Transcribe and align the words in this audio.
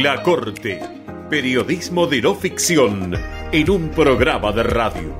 La 0.00 0.22
Corte. 0.22 0.80
Periodismo 1.28 2.06
de 2.06 2.22
no 2.22 2.34
ficción 2.34 3.12
en 3.52 3.70
un 3.70 3.90
programa 3.90 4.50
de 4.50 4.62
radio. 4.62 5.18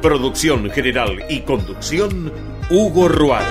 Producción 0.00 0.70
general 0.70 1.24
y 1.28 1.40
conducción, 1.40 2.32
Hugo 2.70 3.08
Rual. 3.08 3.44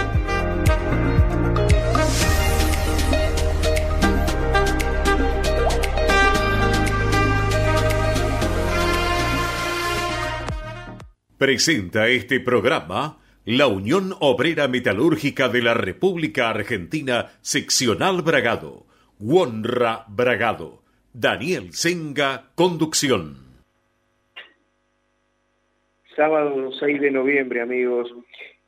Presenta 11.37 12.07
este 12.07 12.39
programa 12.39 13.17
la 13.43 13.67
Unión 13.67 14.15
Obrera 14.21 14.69
Metalúrgica 14.69 15.49
de 15.49 15.63
la 15.63 15.73
República 15.73 16.49
Argentina, 16.49 17.33
seccional 17.41 18.21
Bragado 18.21 18.89
Wonra 19.23 20.03
Bragado. 20.07 20.81
Daniel 21.13 21.73
Senga, 21.73 22.49
conducción. 22.55 23.35
Sábado 26.15 26.71
6 26.79 26.99
de 26.99 27.11
noviembre, 27.11 27.61
amigos, 27.61 28.11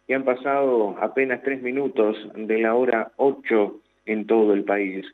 y 0.07 0.13
han 0.13 0.23
pasado 0.23 0.95
apenas 1.01 1.41
tres 1.41 1.63
minutos 1.63 2.15
de 2.35 2.59
la 2.59 2.75
hora 2.75 3.13
8 3.15 3.81
en 4.05 4.27
todo 4.27 4.53
el 4.53 4.63
país. 4.63 5.07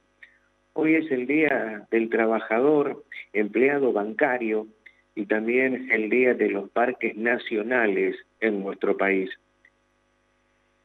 Hoy 0.74 0.96
es 0.96 1.10
el 1.10 1.26
Día 1.26 1.88
del 1.90 2.10
Trabajador, 2.10 3.06
empleado 3.32 3.94
bancario, 3.94 4.68
y 5.16 5.26
también 5.26 5.90
el 5.90 6.10
Día 6.10 6.34
de 6.34 6.50
los 6.50 6.70
Parques 6.70 7.16
Nacionales 7.16 8.18
en 8.42 8.62
nuestro 8.62 8.98
país. 8.98 9.30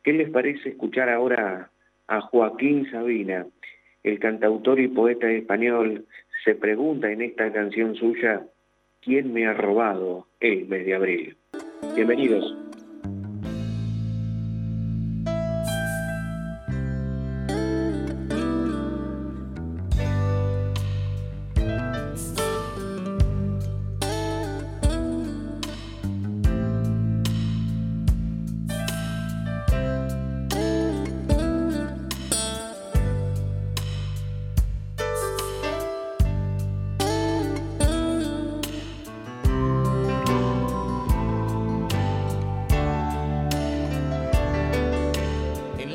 ¿Qué 0.04 0.12
les 0.12 0.30
parece 0.30 0.68
escuchar 0.68 1.08
ahora 1.08 1.70
a 2.06 2.20
Joaquín 2.20 2.88
Sabina, 2.92 3.46
el 4.04 4.18
cantautor 4.18 4.78
y 4.78 4.88
poeta 4.88 5.30
español 5.30 6.04
se 6.44 6.54
pregunta 6.54 7.10
en 7.10 7.22
esta 7.22 7.50
canción 7.52 7.96
suya, 7.96 8.42
¿quién 9.00 9.32
me 9.32 9.46
ha 9.46 9.54
robado 9.54 10.26
el 10.40 10.66
mes 10.66 10.84
de 10.84 10.94
abril? 10.94 11.36
Bienvenidos. 11.96 12.63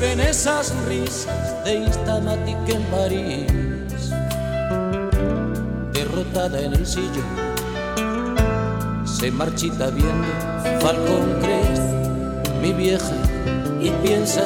Exhiben 0.00 0.20
esas 0.20 0.74
risas 0.86 1.64
de 1.64 1.74
Instamatic 1.74 2.68
en 2.68 2.82
París, 2.84 4.10
derrotada 5.92 6.60
en 6.60 6.74
el 6.74 6.86
sillón, 6.86 7.24
se 9.04 9.30
marchita 9.30 9.90
viendo 9.90 10.28
Falcon 10.80 11.38
Crest, 11.42 11.82
mi 12.62 12.72
vieja, 12.72 13.14
y 13.80 13.90
piensa 14.02 14.42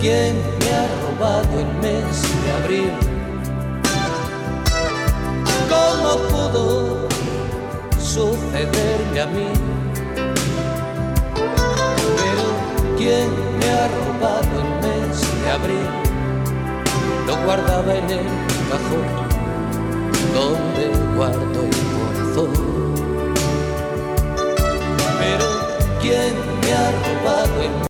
¿Quién 0.00 0.34
me 0.60 0.72
ha 0.72 0.86
robado 1.02 1.60
el 1.60 1.66
mes 1.82 2.22
de 2.42 2.50
abril? 2.62 2.92
¿Cómo 5.68 6.16
pudo 6.30 7.08
sucederme 7.98 9.20
a 9.20 9.26
mí? 9.26 9.46
Pero 12.16 12.44
¿quién 12.96 13.28
me 13.58 13.70
ha 13.70 13.88
robado 13.88 14.60
el 14.62 14.69
abril? 15.50 15.86
Lo 17.26 17.36
guardaba 17.44 17.94
en 17.94 18.10
el 18.10 18.26
cajón 18.70 19.30
donde 20.34 21.16
guardo 21.16 21.60
el 21.64 21.76
corazón. 21.94 22.52
Pero 25.18 25.46
¿quién 26.00 26.34
me 26.62 26.72
ha 26.72 26.90
robado 26.90 27.62
el 27.62 27.89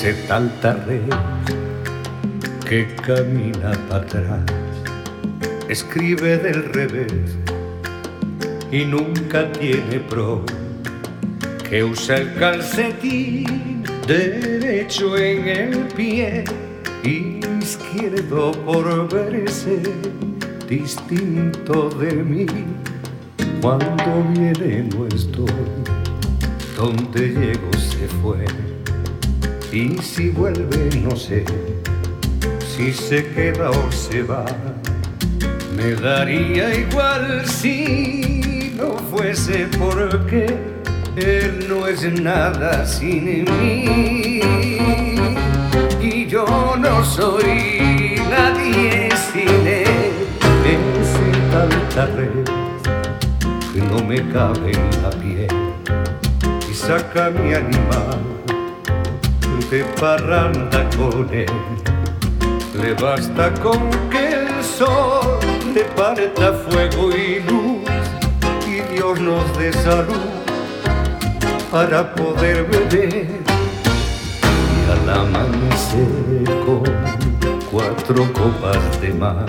Ese 0.00 0.14
tal 0.26 0.50
tarrés 0.62 1.02
que 2.66 2.86
camina 3.06 3.72
para 3.86 4.02
atrás, 4.02 4.40
escribe 5.68 6.38
del 6.38 6.64
revés 6.72 7.36
y 8.72 8.86
nunca 8.86 9.52
tiene 9.52 10.00
pro, 10.08 10.42
que 11.68 11.84
usa 11.84 12.16
el 12.16 12.34
calcetín 12.36 13.84
derecho 14.06 15.18
en 15.18 15.48
el 15.48 15.76
pie, 15.88 16.44
izquierdo 17.04 18.52
por 18.52 19.06
verse 19.12 19.82
distinto 20.66 21.90
de 21.90 22.12
mí. 22.14 22.46
Cuando 23.60 24.24
viene 24.32 24.88
no 24.94 25.06
estoy, 25.08 25.44
donde 26.74 27.28
llego 27.28 27.70
se 27.74 28.08
fue. 28.22 28.69
Y 29.72 29.96
si 30.02 30.30
vuelve 30.30 30.90
no 31.00 31.14
sé 31.14 31.44
si 32.66 32.92
se 32.92 33.24
queda 33.24 33.70
o 33.70 33.92
se 33.92 34.24
va. 34.24 34.44
Me 35.76 35.94
daría 35.94 36.74
igual 36.74 37.46
si 37.46 38.74
no 38.76 38.96
fuese 39.10 39.68
porque 39.78 40.46
él 41.14 41.66
no 41.68 41.86
es 41.86 42.02
nada 42.20 42.84
sin 42.84 43.44
mí. 43.44 44.40
Y 46.02 46.26
yo 46.26 46.74
no 46.76 47.04
soy 47.04 48.20
nadie 48.28 49.08
sin 49.32 49.66
él. 49.68 50.26
Ese 50.64 51.30
tanta 51.52 52.06
red 52.16 52.44
que 53.72 53.80
no 53.82 54.02
me 54.02 54.16
cabe 54.32 54.72
en 54.72 55.02
la 55.02 55.10
piel 55.10 55.48
y 56.68 56.74
saca 56.74 57.30
mi 57.30 57.54
animal 57.54 58.39
de 59.70 59.84
parranda 60.00 60.84
con 60.96 61.32
él. 61.32 61.46
Le 62.74 62.92
basta 62.94 63.54
con 63.54 63.88
que 64.10 64.32
el 64.32 64.64
sol 64.64 65.38
le 65.72 65.84
parta 65.96 66.52
fuego 66.68 67.10
y 67.14 67.40
luz 67.48 67.88
y 68.66 68.94
Dios 68.94 69.20
nos 69.20 69.44
dé 69.58 69.72
salud 69.72 70.28
para 71.70 72.12
poder 72.14 72.64
beber. 72.64 73.28
Y 74.76 74.90
al 74.90 75.08
amanecer 75.08 76.44
con 76.66 76.82
cuatro 77.70 78.32
copas 78.32 79.00
de 79.00 79.14
más, 79.14 79.46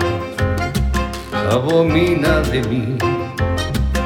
abomina 1.50 2.40
de 2.42 2.62
mí 2.68 2.96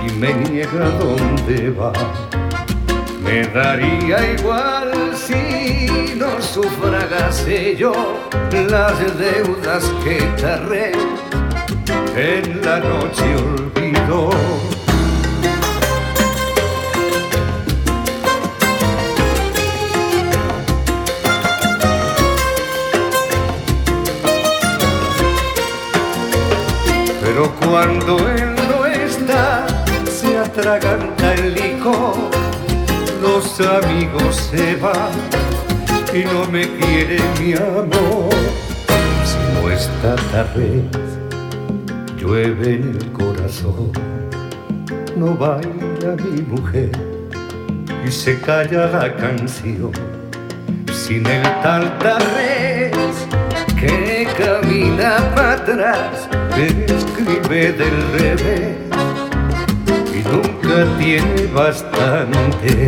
y 0.07 0.13
me 0.13 0.33
niega 0.33 0.89
dónde 0.99 1.71
va. 1.71 1.93
Me 3.23 3.43
daría 3.49 4.33
igual 4.35 4.93
si 5.15 5.56
sufragase 6.57 7.77
yo 7.77 7.93
las 8.71 8.97
deudas 9.19 9.85
que 10.03 10.17
tarré 10.41 10.93
en 12.17 12.63
la 12.65 12.79
noche 12.79 13.27
olvido. 13.37 14.31
Pero 27.21 27.53
cuando 27.61 28.17
él 28.31 28.55
no 28.71 28.87
está, 28.87 29.67
se 30.07 30.39
atraganta 30.39 31.35
el 31.35 31.53
licor 31.53 32.15
los 33.21 33.61
amigos 33.61 34.37
se 34.37 34.77
van 34.77 35.56
y 36.15 36.25
no 36.25 36.47
me 36.51 36.63
quiere 36.63 37.19
mi 37.41 37.55
amor. 37.55 38.31
Si 39.25 39.39
no 39.55 39.71
está 39.71 40.17
tarde, 40.33 40.83
llueve 42.19 42.75
en 42.75 42.97
el 42.99 43.13
corazón, 43.13 43.93
no 45.17 45.35
baila 45.35 46.17
mi 46.23 46.43
mujer 46.43 46.91
y 48.07 48.11
se 48.11 48.41
calla 48.41 48.87
la 48.87 49.15
canción. 49.17 49.93
Sin 50.93 51.27
el 51.27 51.43
tal 51.63 51.99
tarrés 51.99 52.93
que 53.79 54.27
camina 54.39 55.19
para 55.35 55.53
atrás, 55.53 56.29
escribe 56.57 57.73
del 57.73 58.03
revés 58.19 58.77
y 60.15 60.29
nunca 60.29 60.99
tiene 60.99 61.47
bastante. 61.53 62.87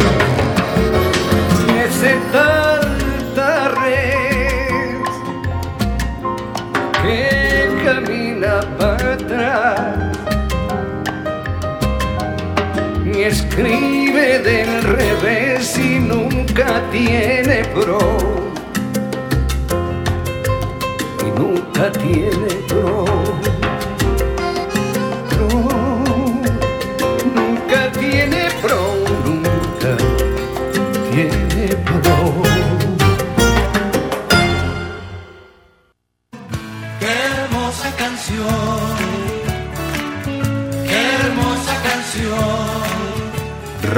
Escribe 13.59 14.39
del 14.39 14.83
revés 14.85 15.79
y 15.79 15.99
nunca 15.99 16.83
tiene 16.93 17.65
pro 17.75 17.99
nunca 21.39 21.91
tiene 21.93 22.49
pro. 22.69 22.78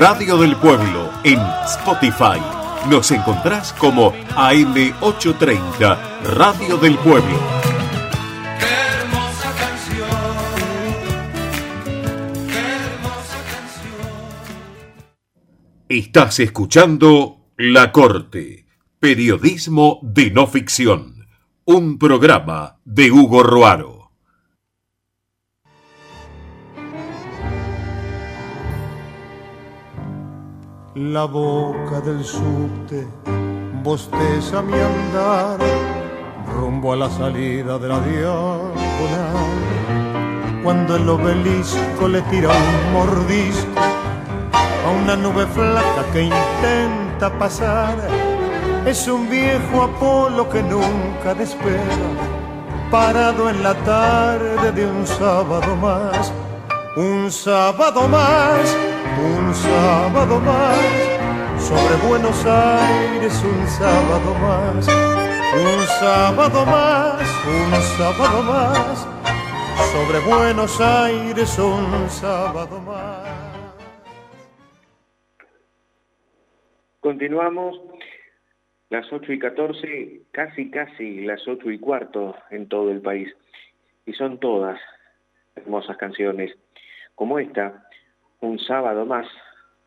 Radio 0.00 0.38
del 0.38 0.57
Pueblo 0.57 1.11
en 1.25 1.38
Spotify 1.66 2.40
nos 2.88 3.11
encontrás 3.11 3.75
como 3.75 4.14
AM830, 4.35 6.23
Radio 6.23 6.78
del 6.78 6.97
Pueblo. 6.97 7.38
Qué 8.59 8.64
hermosa 8.64 9.52
canción. 9.59 10.09
Qué 12.49 12.61
hermosa 12.61 13.45
canción. 13.50 14.09
Estás 15.90 16.40
escuchando 16.40 17.50
La 17.59 17.92
Corte, 17.92 18.64
periodismo 19.00 19.99
de 20.02 20.30
no 20.30 20.47
ficción, 20.47 21.26
un 21.66 21.99
programa 21.99 22.80
de 22.87 23.12
Hugo 23.12 23.42
Roaro. 23.42 24.00
La 31.00 31.25
boca 31.25 31.99
del 32.02 32.23
subte 32.23 33.09
bosteza 33.83 34.61
mi 34.61 34.75
andar 34.75 35.59
rumbo 36.54 36.92
a 36.92 36.97
la 36.97 37.09
salida 37.09 37.78
de 37.78 37.88
la 37.88 38.00
diagonal. 38.00 39.49
Cuando 40.62 40.97
el 40.97 41.09
obelisco 41.09 42.07
le 42.07 42.21
tira 42.28 42.50
un 42.50 42.92
mordisco 42.92 43.80
a 43.80 44.90
una 45.02 45.16
nube 45.16 45.47
flaca 45.47 46.04
que 46.12 46.25
intenta 46.25 47.33
pasar, 47.38 47.97
es 48.85 49.09
un 49.09 49.30
viejo 49.30 49.85
Apolo 49.85 50.50
que 50.50 50.62
nunca 50.62 51.33
despega, 51.35 52.11
parado 52.90 53.49
en 53.49 53.62
la 53.62 53.73
tarde 53.73 54.71
de 54.73 54.85
un 54.85 55.07
sábado 55.07 55.75
más, 55.76 56.30
un 56.97 57.30
sábado 57.30 58.09
más 58.09 58.90
un 59.20 59.54
sábado 59.54 60.40
más, 60.40 61.61
sobre 61.61 62.09
Buenos 62.09 62.47
Aires 62.47 63.44
un 63.44 63.66
sábado 63.66 64.35
más, 64.35 64.88
un 64.88 65.87
sábado 66.00 66.64
más, 66.64 67.20
un 67.47 67.73
sábado 67.99 68.42
más, 68.42 69.09
sobre 69.92 70.20
Buenos 70.20 70.80
Aires 70.80 71.59
un 71.59 72.09
sábado 72.09 72.80
más. 72.80 73.28
Continuamos. 77.00 77.80
Las 78.90 79.06
8 79.12 79.32
y 79.32 79.38
14, 79.38 80.23
casi 80.32 80.68
casi 80.70 81.20
las 81.20 81.47
8 81.47 81.70
y 81.70 81.78
cuarto 81.78 82.35
en 82.50 82.68
todo 82.68 82.90
el 82.90 83.00
país. 83.00 83.32
Y 84.04 84.14
son 84.14 84.40
todas 84.40 84.80
hermosas 85.54 85.97
canciones, 85.97 86.52
como 87.21 87.39
esta, 87.39 87.85
un 88.41 88.59
sábado 88.59 89.05
más 89.05 89.27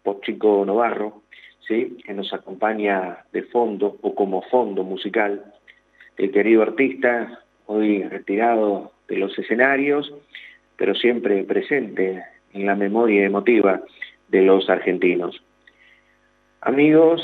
por 0.04 0.22
Chico 0.22 0.64
Novarro, 0.68 1.24
¿sí? 1.68 1.98
que 2.06 2.14
nos 2.14 2.32
acompaña 2.32 3.26
de 3.32 3.42
fondo 3.42 3.98
o 4.04 4.14
como 4.14 4.44
fondo 4.44 4.84
musical. 4.84 5.44
El 6.16 6.30
querido 6.32 6.62
artista, 6.62 7.40
hoy 7.66 8.04
retirado 8.04 8.92
de 9.08 9.18
los 9.18 9.36
escenarios, 9.40 10.14
pero 10.78 10.94
siempre 10.94 11.44
presente 11.44 12.24
en 12.54 12.68
la 12.68 12.76
memoria 12.76 13.26
emotiva 13.26 13.82
de 14.28 14.42
los 14.44 14.70
argentinos. 14.70 15.44
Amigos, 16.62 17.20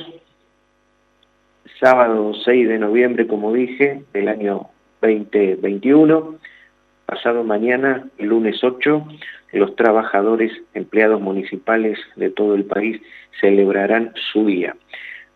sábado 1.80 2.34
6 2.34 2.68
de 2.68 2.80
noviembre, 2.80 3.28
como 3.28 3.54
dije, 3.54 4.02
del 4.12 4.28
año 4.28 4.72
2021, 5.04 6.40
pasado 7.10 7.44
mañana, 7.44 8.08
lunes 8.20 8.64
8, 8.64 9.04
los 9.54 9.76
trabajadores 9.76 10.52
empleados 10.76 11.20
municipales 11.20 11.98
de 12.16 12.30
todo 12.30 12.54
el 12.54 12.66
país 12.66 13.02
celebrarán 13.42 14.14
su 14.32 14.46
día. 14.46 14.76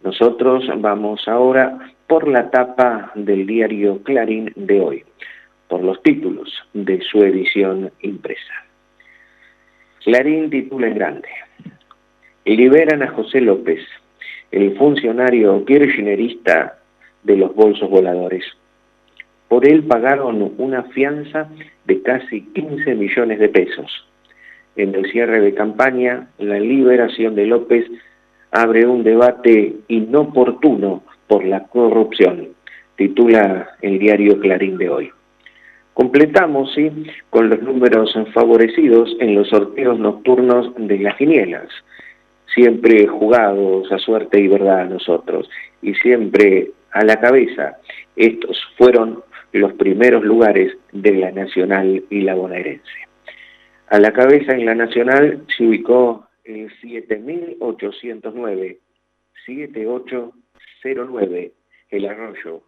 Nosotros 0.03 0.65
vamos 0.77 1.27
ahora 1.27 1.79
por 2.05 2.27
la 2.27 2.51
tapa 2.51 3.11
del 3.15 3.47
diario 3.47 4.03
Clarín 4.03 4.53
de 4.55 4.81
hoy, 4.81 5.03
por 5.67 5.83
los 5.83 5.99
títulos 6.03 6.53
de 6.73 7.01
su 7.01 7.23
edición 7.23 7.91
impresa. 8.01 8.53
Clarín 10.03 10.51
titula 10.51 10.89
en 10.89 10.93
grande. 10.93 11.29
Liberan 12.45 13.01
a 13.01 13.07
José 13.07 13.41
López, 13.41 13.79
el 14.51 14.77
funcionario 14.77 15.65
kirchnerista 15.65 16.77
de 17.23 17.35
los 17.35 17.55
bolsos 17.55 17.89
voladores. 17.89 18.45
Por 19.53 19.67
él 19.67 19.83
pagaron 19.83 20.51
una 20.57 20.81
fianza 20.81 21.47
de 21.85 22.01
casi 22.01 22.41
15 22.41 22.95
millones 22.95 23.37
de 23.37 23.49
pesos. 23.49 24.07
En 24.75 24.95
el 24.95 25.05
cierre 25.11 25.41
de 25.41 25.53
campaña, 25.53 26.27
la 26.39 26.59
liberación 26.59 27.35
de 27.35 27.45
López 27.45 27.85
abre 28.49 28.87
un 28.87 29.03
debate 29.03 29.75
inoportuno 29.89 31.03
por 31.27 31.45
la 31.45 31.65
corrupción, 31.65 32.47
titula 32.95 33.69
el 33.83 33.99
diario 33.99 34.39
Clarín 34.39 34.79
de 34.79 34.89
hoy. 34.89 35.11
Completamos, 35.93 36.73
sí, 36.73 36.89
con 37.29 37.49
los 37.49 37.61
números 37.61 38.17
favorecidos 38.33 39.15
en 39.19 39.35
los 39.35 39.49
sorteos 39.49 39.99
nocturnos 39.99 40.73
de 40.77 40.97
las 40.97 41.15
quinielas, 41.15 41.67
siempre 42.55 43.05
jugados 43.05 43.91
a 43.91 43.99
suerte 43.99 44.39
y 44.39 44.47
verdad 44.47 44.79
a 44.79 44.85
nosotros, 44.85 45.47
y 45.83 45.93
siempre 45.93 46.71
a 46.91 47.05
la 47.05 47.19
cabeza. 47.19 47.77
Estos 48.15 48.57
fueron 48.77 49.21
los 49.53 49.73
primeros 49.73 50.23
lugares 50.23 50.77
de 50.91 51.13
la 51.13 51.31
Nacional 51.31 52.03
y 52.09 52.21
la 52.21 52.35
Bonaerense. 52.35 52.91
A 53.87 53.99
la 53.99 54.11
cabeza 54.11 54.51
en 54.53 54.65
la 54.65 54.75
Nacional 54.75 55.45
se 55.55 55.65
ubicó 55.65 56.27
el 56.43 56.69
7809, 56.81 58.79
7809, 59.45 61.51
el 61.89 62.05
arroyo, 62.05 62.63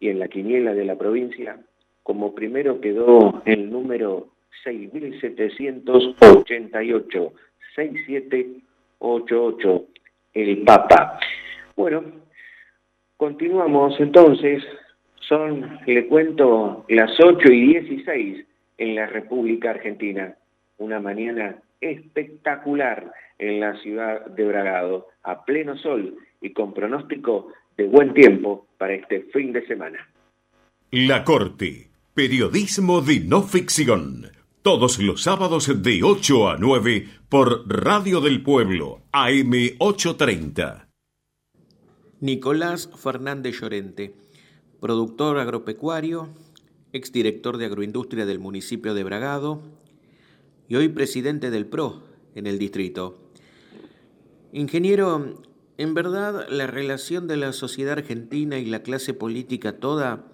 y 0.00 0.08
en 0.08 0.18
la 0.18 0.28
quiniela 0.28 0.74
de 0.74 0.84
la 0.84 0.96
provincia, 0.96 1.60
como 2.02 2.34
primero 2.34 2.80
quedó 2.80 3.40
el 3.46 3.70
número 3.70 4.26
6788, 4.64 7.32
6788, 7.76 9.86
el 10.34 10.64
Papa. 10.64 11.20
Bueno, 11.76 12.02
continuamos 13.16 14.00
entonces 14.00 14.64
son, 15.28 15.78
le 15.86 16.06
cuento, 16.06 16.84
las 16.88 17.10
8 17.20 17.52
y 17.52 17.66
16 17.74 18.46
en 18.78 18.94
la 18.94 19.06
República 19.06 19.70
Argentina. 19.70 20.36
Una 20.78 21.00
mañana 21.00 21.56
espectacular 21.80 23.12
en 23.38 23.60
la 23.60 23.76
ciudad 23.80 24.26
de 24.26 24.44
Bragado, 24.44 25.08
a 25.22 25.44
pleno 25.44 25.76
sol 25.78 26.16
y 26.40 26.52
con 26.52 26.72
pronóstico 26.72 27.52
de 27.76 27.86
buen 27.86 28.14
tiempo 28.14 28.66
para 28.78 28.94
este 28.94 29.22
fin 29.32 29.52
de 29.52 29.66
semana. 29.66 29.98
La 30.90 31.24
Corte, 31.24 31.88
periodismo 32.14 33.00
de 33.00 33.20
no 33.20 33.42
ficción. 33.42 34.30
Todos 34.62 34.98
los 34.98 35.22
sábados 35.22 35.82
de 35.82 36.02
8 36.02 36.50
a 36.50 36.56
9 36.58 37.06
por 37.28 37.68
Radio 37.68 38.20
del 38.20 38.42
Pueblo, 38.42 39.02
AM830. 39.12 40.86
Nicolás 42.20 42.90
Fernández 42.96 43.60
Llorente 43.60 44.14
productor 44.80 45.38
agropecuario, 45.38 46.28
exdirector 46.92 47.58
de 47.58 47.66
agroindustria 47.66 48.26
del 48.26 48.38
municipio 48.38 48.94
de 48.94 49.04
Bragado 49.04 49.62
y 50.68 50.76
hoy 50.76 50.88
presidente 50.88 51.50
del 51.50 51.66
PRO 51.66 52.02
en 52.34 52.46
el 52.46 52.58
distrito. 52.58 53.18
Ingeniero, 54.52 55.42
en 55.78 55.94
verdad 55.94 56.46
la 56.48 56.66
relación 56.66 57.28
de 57.28 57.36
la 57.36 57.52
sociedad 57.52 57.98
argentina 57.98 58.58
y 58.58 58.64
la 58.64 58.82
clase 58.82 59.14
política 59.14 59.78
toda 59.78 60.24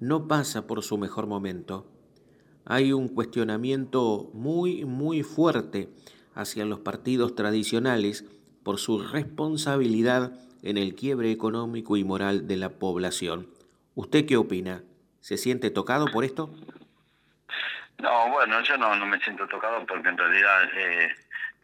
no 0.00 0.28
pasa 0.28 0.66
por 0.66 0.82
su 0.82 0.98
mejor 0.98 1.26
momento. 1.26 1.86
Hay 2.64 2.92
un 2.92 3.08
cuestionamiento 3.08 4.30
muy, 4.32 4.84
muy 4.84 5.22
fuerte 5.22 5.88
hacia 6.34 6.64
los 6.64 6.80
partidos 6.80 7.34
tradicionales 7.34 8.24
por 8.62 8.78
su 8.78 8.98
responsabilidad 8.98 10.38
en 10.62 10.76
el 10.76 10.94
quiebre 10.94 11.30
económico 11.30 11.96
y 11.96 12.04
moral 12.04 12.46
de 12.46 12.56
la 12.56 12.78
población. 12.78 13.48
¿Usted 13.94 14.26
qué 14.26 14.36
opina? 14.36 14.82
¿Se 15.20 15.36
siente 15.36 15.70
tocado 15.70 16.06
por 16.06 16.24
esto? 16.24 16.50
No, 17.98 18.30
bueno, 18.30 18.62
yo 18.62 18.76
no, 18.78 18.94
no 18.96 19.06
me 19.06 19.18
siento 19.20 19.46
tocado 19.48 19.84
porque 19.86 20.08
en 20.08 20.16
realidad 20.16 20.64
eh, 20.74 21.14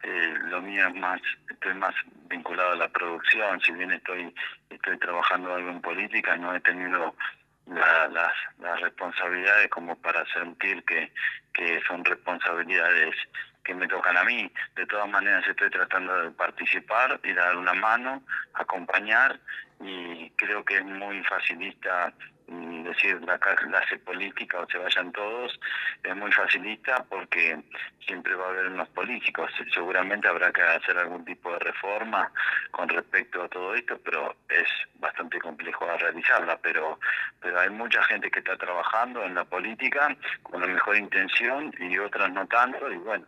eh, 0.03 0.35
lo 0.51 0.61
mío 0.61 0.87
es 0.89 0.95
más, 0.95 1.21
estoy 1.51 1.75
más 1.75 1.95
vinculado 2.29 2.73
a 2.73 2.77
la 2.77 2.89
producción, 2.89 3.61
si 3.63 3.73
bien 3.73 3.93
estoy, 3.93 4.35
estoy 4.69 4.99
trabajando 4.99 5.55
algo 5.55 5.71
en 5.71 5.81
política, 5.81 6.37
no 6.37 6.55
he 6.55 6.61
tenido 6.61 7.15
las, 7.67 8.33
las 8.61 8.81
responsabilidades 8.81 9.69
como 9.69 9.97
para 9.97 10.25
sentir 10.27 10.85
que, 10.85 11.13
que 11.53 11.81
son 11.89 12.05
responsabilidades 12.05 13.17
que 13.65 13.75
me 13.75 13.89
tocan 13.89 14.17
a 14.17 14.25
mí. 14.25 14.51
De 14.77 14.87
todas 14.87 15.09
maneras 15.09 15.47
estoy 15.49 15.71
tratando 15.71 16.15
de 16.23 16.31
participar 16.31 17.19
y 17.25 17.33
dar 17.33 17.57
una 17.57 17.75
mano, 17.75 18.23
acompañar 18.55 19.41
y 19.81 20.31
creo 20.31 20.65
que 20.65 20.77
es 20.77 20.85
muy 20.85 21.23
facilista 21.25 22.13
mm, 22.49 22.85
decir 22.85 23.21
la 23.23 23.39
clase 23.39 23.99
política 23.99 24.61
o 24.61 24.67
se 24.71 24.79
vayan 24.79 25.13
todos 25.13 25.59
es 26.03 26.17
muy 26.17 26.33
facilista 26.33 27.05
porque 27.09 27.63
siempre 28.07 28.35
va 28.35 28.47
a 28.47 28.51
haber 28.51 28.67
unos 28.69 28.89
políticos. 28.91 29.51
Seguramente 29.73 30.29
habrá 30.29 30.53
que 30.53 30.63
hacer 30.63 30.97
algún 30.99 31.25
tipo 31.25 31.53
de 31.53 31.59
reforma 31.59 32.31
con 32.71 32.89
respecto 32.89 33.43
a 33.43 33.49
todo 33.49 33.75
esto 33.75 33.99
pero 34.05 34.35
es 34.49 34.69
bastante 34.95 35.39
complejo 35.41 35.85
a 35.89 35.97
realizarla. 35.99 36.59
Pero 36.63 36.99
pero 37.41 37.61
hay 37.61 37.71
mucha 37.71 38.03
gente 38.05 38.31
que 38.31 38.39
está 38.39 38.57
trabajando 38.57 39.25
en 39.25 39.35
la 39.35 39.45
política 39.45 40.17
con 40.43 40.61
la 40.61 40.67
mejor 40.67 40.97
intención 40.97 41.73
y 41.79 41.99
otras 41.99 42.31
no 42.33 42.47
tanto 42.47 42.91
y 42.91 42.97
bueno 42.97 43.27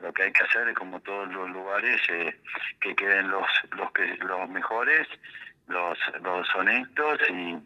lo 0.00 0.12
que 0.12 0.24
hay 0.24 0.32
que 0.32 0.44
hacer 0.44 0.68
es 0.68 0.74
como 0.74 1.00
todos 1.00 1.28
los 1.32 1.50
lugares 1.50 2.00
eh, 2.08 2.38
que 2.80 2.94
queden 2.94 3.30
los 3.30 3.46
los 3.76 3.90
que 3.92 4.16
los 4.18 4.48
mejores 4.48 5.08
los, 5.68 5.98
los 6.22 6.54
honestos 6.54 7.18
y, 7.30 7.58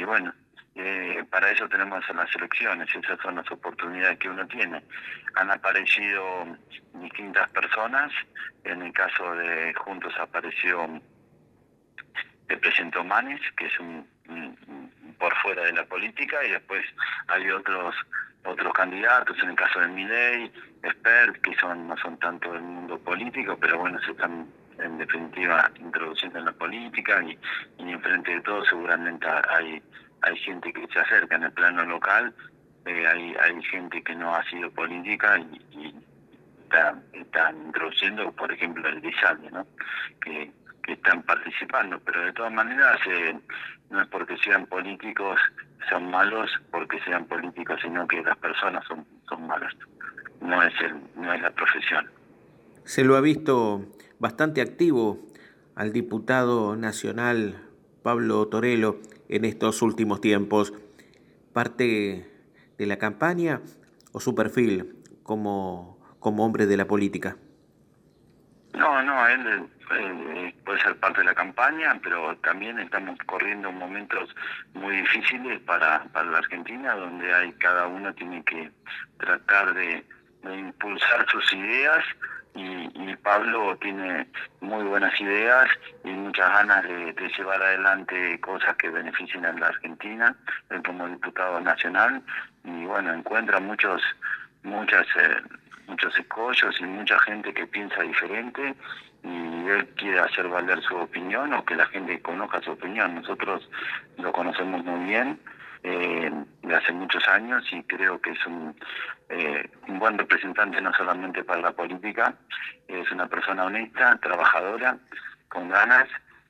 y 0.00 0.04
bueno, 0.04 0.32
eh, 0.74 1.24
para 1.30 1.50
eso 1.50 1.66
tenemos 1.68 2.04
las 2.14 2.36
elecciones, 2.36 2.88
esas 2.94 3.18
son 3.20 3.36
las 3.36 3.50
oportunidades 3.50 4.18
que 4.18 4.28
uno 4.28 4.46
tiene. 4.46 4.82
Han 5.36 5.50
aparecido 5.50 6.46
distintas 6.94 7.48
personas, 7.50 8.12
en 8.64 8.82
el 8.82 8.92
caso 8.92 9.34
de 9.36 9.72
Juntos 9.74 10.12
apareció 10.18 11.00
el 12.48 12.58
presidente 12.58 13.02
Manes, 13.02 13.40
que 13.56 13.66
es 13.66 13.80
un, 13.80 14.06
por 15.18 15.34
fuera 15.36 15.62
de 15.64 15.72
la 15.72 15.84
política, 15.86 16.44
y 16.44 16.50
después 16.50 16.84
hay 17.28 17.50
otros 17.50 17.94
otros 18.44 18.72
candidatos, 18.74 19.36
en 19.42 19.50
el 19.50 19.56
caso 19.56 19.80
de 19.80 19.88
Miley, 19.88 20.52
Expert, 20.84 21.40
que 21.40 21.54
son 21.56 21.88
no 21.88 21.96
son 21.96 22.16
tanto 22.18 22.52
del 22.52 22.62
mundo 22.62 22.98
político, 22.98 23.56
pero 23.60 23.78
bueno, 23.78 23.98
se 24.02 24.12
están 24.12 24.46
en 24.78 24.98
definitiva 24.98 25.70
introduciendo 25.80 26.38
en 26.38 26.44
la 26.46 26.52
política 26.52 27.22
y, 27.22 27.38
y 27.82 27.90
enfrente 27.90 28.34
de 28.34 28.40
todo 28.42 28.64
seguramente 28.64 29.26
hay 29.48 29.82
hay 30.22 30.36
gente 30.38 30.72
que 30.72 30.86
se 30.88 30.98
acerca 30.98 31.36
en 31.36 31.44
el 31.44 31.52
plano 31.52 31.84
local, 31.84 32.34
eh, 32.84 33.06
hay, 33.06 33.34
hay 33.42 33.62
gente 33.64 34.02
que 34.02 34.14
no 34.14 34.34
ha 34.34 34.42
sido 34.44 34.70
política 34.70 35.38
y, 35.38 35.94
está, 36.64 36.98
están 37.12 37.56
introduciendo, 37.66 38.32
por 38.32 38.50
ejemplo, 38.50 38.88
el 38.88 39.00
diseño, 39.00 39.50
¿no? 39.52 39.66
que, 40.20 40.50
que 40.82 40.92
están 40.92 41.22
participando, 41.22 42.00
pero 42.00 42.24
de 42.24 42.32
todas 42.32 42.52
maneras 42.52 42.98
eh, 43.06 43.38
no 43.90 44.02
es 44.02 44.08
porque 44.08 44.36
sean 44.38 44.66
políticos 44.66 45.38
son 45.88 46.10
malos, 46.10 46.50
porque 46.72 46.98
sean 47.04 47.26
políticos, 47.26 47.78
sino 47.80 48.08
que 48.08 48.20
las 48.20 48.36
personas 48.38 48.84
son, 48.86 49.06
son 49.28 49.46
malas, 49.46 49.72
no 50.40 50.60
es, 50.60 50.74
el, 50.80 50.96
no 51.14 51.32
es 51.32 51.40
la 51.40 51.50
profesión. 51.50 52.10
Se 52.84 53.04
lo 53.04 53.16
ha 53.16 53.20
visto 53.20 53.84
bastante 54.18 54.60
activo 54.60 55.18
al 55.74 55.92
diputado 55.92 56.76
nacional 56.76 57.62
Pablo 58.02 58.46
Torello 58.48 59.00
en 59.28 59.44
estos 59.44 59.82
últimos 59.82 60.20
tiempos. 60.20 60.72
¿Parte 61.52 62.30
de 62.78 62.86
la 62.86 62.98
campaña 62.98 63.60
o 64.12 64.20
su 64.20 64.34
perfil 64.34 64.96
como, 65.22 65.98
como 66.20 66.44
hombre 66.44 66.66
de 66.66 66.76
la 66.76 66.86
política? 66.86 67.36
No, 68.74 69.02
no, 69.02 69.26
él, 69.26 69.68
puede 70.64 70.80
ser 70.80 70.96
parte 70.96 71.20
de 71.20 71.24
la 71.24 71.34
campaña, 71.34 71.98
pero 72.02 72.36
también 72.38 72.78
estamos 72.78 73.18
corriendo 73.24 73.72
momentos 73.72 74.34
muy 74.74 74.96
difíciles 74.96 75.60
para, 75.60 76.04
para 76.12 76.30
la 76.30 76.38
Argentina, 76.38 76.94
donde 76.94 77.32
hay 77.32 77.52
cada 77.54 77.86
uno 77.86 78.12
tiene 78.14 78.44
que 78.44 78.70
tratar 79.18 79.72
de 79.74 80.04
impulsar 80.44 81.26
sus 81.30 81.52
ideas 81.54 82.04
y, 82.56 83.16
Pablo 83.22 83.76
tiene 83.78 84.24
muy 84.60 84.84
buenas 84.84 85.20
ideas 85.20 85.68
y 86.04 86.10
muchas 86.10 86.48
ganas 86.48 86.84
de, 86.84 87.12
llevar 87.36 87.60
adelante 87.60 88.38
cosas 88.40 88.76
que 88.76 88.88
beneficien 88.88 89.44
a 89.44 89.52
la 89.52 89.66
Argentina, 89.66 90.36
él 90.70 90.80
como 90.84 91.08
diputado 91.08 91.60
nacional 91.60 92.22
y 92.62 92.84
bueno, 92.84 93.12
encuentra 93.12 93.58
muchos 93.58 94.00
muchas 94.62 95.04
eh, 95.16 95.42
muchos 95.88 96.16
escollos 96.16 96.80
y 96.80 96.84
mucha 96.84 97.18
gente 97.20 97.52
que 97.52 97.66
piensa 97.66 98.02
diferente 98.02 98.76
y 99.24 99.68
él 99.68 99.88
quiere 99.96 100.20
hacer 100.20 100.46
valer 100.46 100.80
su 100.82 100.96
opinión 100.96 101.52
o 101.52 101.64
que 101.64 101.74
la 101.74 101.86
gente 101.86 102.20
conozca 102.22 102.60
su 102.62 102.70
opinión. 102.70 103.16
Nosotros 103.16 103.68
lo 104.18 104.30
conocemos 104.32 104.84
muy 104.84 105.04
bien 105.04 105.40
eh, 105.88 106.32
de 106.62 106.74
hace 106.74 106.92
muchos 106.92 107.26
años 107.28 107.62
y 107.70 107.80
creo 107.84 108.20
que 108.20 108.30
es 108.30 108.46
un, 108.46 108.74
eh, 109.28 109.70
un 109.86 110.00
buen 110.00 110.18
representante 110.18 110.80
no 110.80 110.92
solamente 110.92 111.44
para 111.44 111.60
la 111.60 111.70
política, 111.70 112.34
es 112.88 113.08
una 113.12 113.28
persona 113.28 113.66
honesta, 113.66 114.18
trabajadora, 114.20 114.98
con 115.48 115.68
ganas 115.68 116.08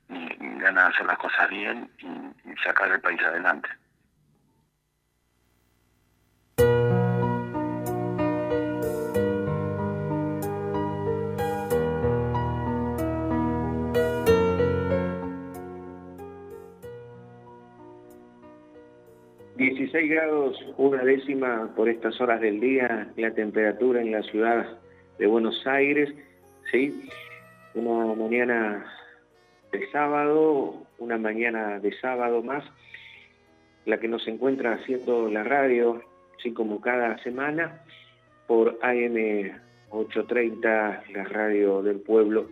y, 0.09 0.27
ganas 0.57 0.85
de 0.87 0.95
hacer 0.95 1.05
las 1.05 1.19
cosas 1.19 1.47
bien 1.49 1.87
y 1.99 2.63
sacar 2.63 2.91
el 2.91 2.99
país 2.99 3.21
adelante. 3.21 3.69
16 19.75 20.09
grados, 20.09 20.65
una 20.77 21.03
décima 21.03 21.69
por 21.75 21.89
estas 21.89 22.21
horas 22.21 22.39
del 22.39 22.61
día, 22.61 23.11
la 23.17 23.31
temperatura 23.31 24.01
en 24.01 24.13
la 24.13 24.23
ciudad 24.23 24.65
de 25.19 25.27
Buenos 25.27 25.67
Aires, 25.67 26.09
¿sí? 26.71 27.09
Una 27.75 28.15
mañana 28.15 28.85
de 29.73 29.91
sábado, 29.91 30.87
una 30.99 31.17
mañana 31.17 31.79
de 31.79 31.91
sábado 31.99 32.41
más, 32.41 32.63
la 33.83 33.99
que 33.99 34.07
nos 34.07 34.25
encuentra 34.29 34.75
haciendo 34.75 35.29
la 35.29 35.43
radio, 35.43 36.01
así 36.39 36.53
como 36.53 36.79
cada 36.79 37.17
semana, 37.23 37.81
por 38.47 38.79
AM 38.81 39.51
830, 39.89 41.03
la 41.11 41.23
radio 41.25 41.83
del 41.83 41.99
pueblo, 41.99 42.49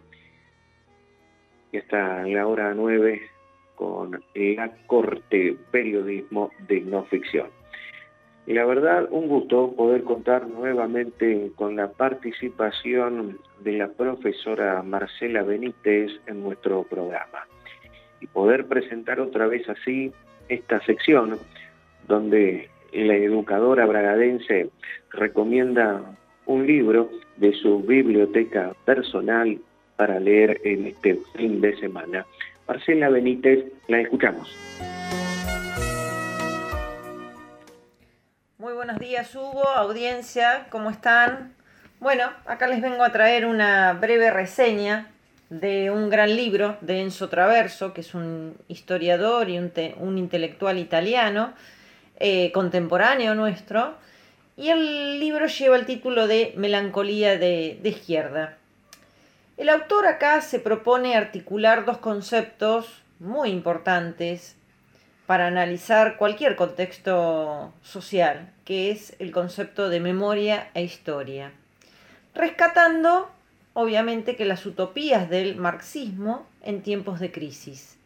está 1.71 2.23
en 2.23 2.33
la 2.33 2.45
hora 2.45 2.73
9 2.73 3.34
con 3.75 4.23
la 4.33 4.71
Corte 4.87 5.57
Periodismo 5.71 6.49
de 6.67 6.81
No 6.81 7.03
Ficción. 7.03 7.47
La 8.47 8.63
verdad, 8.63 9.07
un 9.09 9.27
gusto 9.27 9.73
poder 9.75 10.03
contar 10.03 10.47
nuevamente 10.47 11.51
con 11.55 11.75
la 11.75 11.91
participación 11.91 13.39
de 13.61 13.73
la 13.73 13.87
profesora 13.87 14.83
Marcela 14.83 15.41
Benítez 15.41 16.11
en 16.27 16.43
nuestro 16.43 16.83
programa. 16.83 17.47
Y 18.21 18.27
poder 18.27 18.67
presentar 18.67 19.19
otra 19.19 19.47
vez 19.47 19.67
así 19.67 20.11
esta 20.47 20.79
sección 20.85 21.39
donde 22.07 22.69
la 22.93 23.15
educadora 23.15 23.85
bragadense 23.87 24.69
recomienda 25.09 26.15
un 26.45 26.67
libro 26.67 27.09
de 27.37 27.51
su 27.53 27.79
biblioteca 27.81 28.73
personal 28.85 29.59
para 29.95 30.19
leer 30.19 30.61
en 30.63 30.85
este 30.87 31.19
fin 31.35 31.61
de 31.61 31.75
semana. 31.77 32.25
Marcela 32.67 33.09
Benítez, 33.09 33.65
la 33.87 34.01
escuchamos. 34.01 34.49
Muy 38.57 38.73
buenos 38.73 38.97
días 38.97 39.35
Hugo, 39.35 39.67
audiencia, 39.67 40.65
¿cómo 40.69 40.89
están? 40.89 41.53
Bueno, 41.99 42.23
acá 42.45 42.67
les 42.67 42.81
vengo 42.81 43.03
a 43.03 43.11
traer 43.11 43.45
una 43.45 43.93
breve 43.93 44.31
reseña 44.31 45.11
de 45.49 45.91
un 45.91 46.09
gran 46.09 46.35
libro 46.35 46.77
de 46.81 47.01
Enzo 47.01 47.29
Traverso, 47.29 47.93
que 47.93 48.01
es 48.01 48.15
un 48.15 48.57
historiador 48.67 49.49
y 49.49 49.59
un, 49.59 50.17
intelectual 50.17 50.79
italiano, 50.79 51.53
eh, 52.19 52.51
contemporáneo 52.51 53.35
nuestro, 53.35 53.93
y 54.57 54.69
el 54.69 55.19
libro 55.19 55.45
lleva 55.45 55.75
el 55.75 55.85
título 55.85 56.27
de 56.27 56.53
Melancolía 56.57 57.37
de 57.37 57.79
izquierda. 57.83 58.57
El 59.57 59.69
autor 59.69 60.05
acá 60.05 60.41
se 60.41 60.59
propone 60.59 61.15
articular 61.15 61.85
dos 61.85 61.99
conceptos 61.99 63.01
muy 63.19 63.51
importantes 63.51 64.57
para 65.27 65.47
analizar 65.47 66.17
cualquier 66.17 66.57
contexto 66.57 67.73
social, 67.81 68.51
que 68.65 68.91
es 68.91 69.15
el 69.19 69.31
concepto 69.31 69.87
de 69.87 70.01
memoria 70.01 70.69
e 70.73 70.83
historia, 70.83 71.53
rescatando 72.33 73.29
obviamente 73.73 74.35
que 74.35 74.43
las 74.43 74.65
utopías 74.65 75.29
del 75.29 75.55
marxismo 75.55 76.45
en 76.61 76.81
tiempos 76.81 77.21
de 77.21 77.31
crisis, 77.31 77.97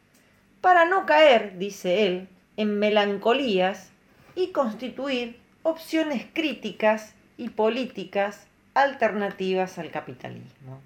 para 0.62 0.86
no 0.86 1.08
caer, 1.08 1.58
dice 1.58 2.06
él, 2.06 2.28
en 2.58 2.78
melancolías 2.78 3.90
y 4.36 4.52
constituir 4.52 5.40
opciones 5.64 6.28
críticas 6.32 7.16
y 7.38 7.50
políticas 7.50 8.46
alternativas 8.76 9.80
al 9.80 9.90
capitalismo. 9.90 10.80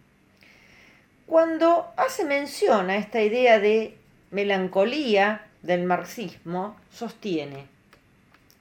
Cuando 1.25 1.91
hace 1.95 2.25
mención 2.25 2.89
a 2.89 2.97
esta 2.97 3.21
idea 3.21 3.59
de 3.59 3.97
melancolía 4.31 5.45
del 5.61 5.83
marxismo, 5.83 6.75
sostiene, 6.91 7.67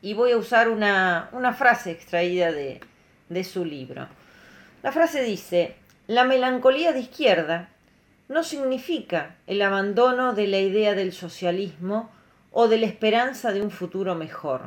y 0.01 0.15
voy 0.15 0.33
a 0.33 0.37
usar 0.37 0.69
una, 0.69 1.55
frase 1.57 1.91
extraída 1.91 2.53
de, 2.53 2.81
de 3.29 3.45
su 3.45 3.65
libro. 3.65 4.09
La 4.83 4.93
frase 4.93 5.23
dice, 5.23 5.75
la 6.07 6.25
melancolía 6.25 6.93
de 6.93 7.01
izquierda 7.01 7.69
no 8.29 8.43
significa 8.45 9.37
el 9.47 9.63
abandono 9.63 10.33
de 10.35 10.47
la 10.47 10.59
idea 10.59 10.95
del 10.95 11.13
socialismo 11.13 12.11
o 12.51 12.69
de 12.69 12.79
la 12.79 12.87
esperanza 12.87 13.53
de 13.53 13.63
un 13.63 13.71
futuro 13.71 14.15
mejor. 14.15 14.63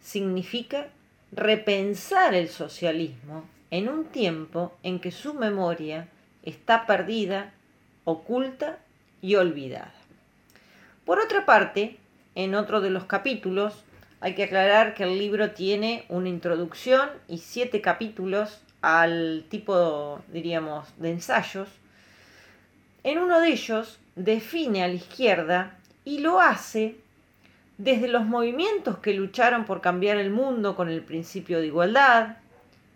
Significa 0.00 0.88
repensar 1.32 2.34
el 2.34 2.48
socialismo 2.48 3.44
en 3.70 3.88
un 3.88 4.06
tiempo 4.06 4.72
en 4.82 5.00
que 5.00 5.10
su 5.10 5.34
memoria 5.34 6.08
está 6.42 6.86
perdida, 6.86 7.52
oculta 8.04 8.78
y 9.20 9.34
olvidada. 9.34 9.92
Por 11.04 11.18
otra 11.20 11.44
parte, 11.46 11.98
en 12.34 12.54
otro 12.54 12.80
de 12.80 12.90
los 12.90 13.04
capítulos, 13.04 13.84
hay 14.20 14.34
que 14.34 14.44
aclarar 14.44 14.94
que 14.94 15.04
el 15.04 15.18
libro 15.18 15.52
tiene 15.52 16.04
una 16.08 16.28
introducción 16.28 17.08
y 17.26 17.38
siete 17.38 17.80
capítulos 17.80 18.60
al 18.82 19.44
tipo, 19.48 20.20
diríamos, 20.28 20.88
de 20.98 21.10
ensayos. 21.10 21.68
En 23.02 23.18
uno 23.18 23.40
de 23.40 23.48
ellos 23.48 23.98
define 24.14 24.84
a 24.84 24.88
la 24.88 24.94
izquierda 24.94 25.78
y 26.04 26.18
lo 26.18 26.40
hace 26.40 26.96
desde 27.78 28.08
los 28.08 28.26
movimientos 28.26 28.98
que 28.98 29.14
lucharon 29.14 29.64
por 29.64 29.80
cambiar 29.80 30.18
el 30.18 30.30
mundo 30.30 30.76
con 30.76 30.90
el 30.90 31.00
principio 31.00 31.60
de 31.60 31.68
igualdad, 31.68 32.36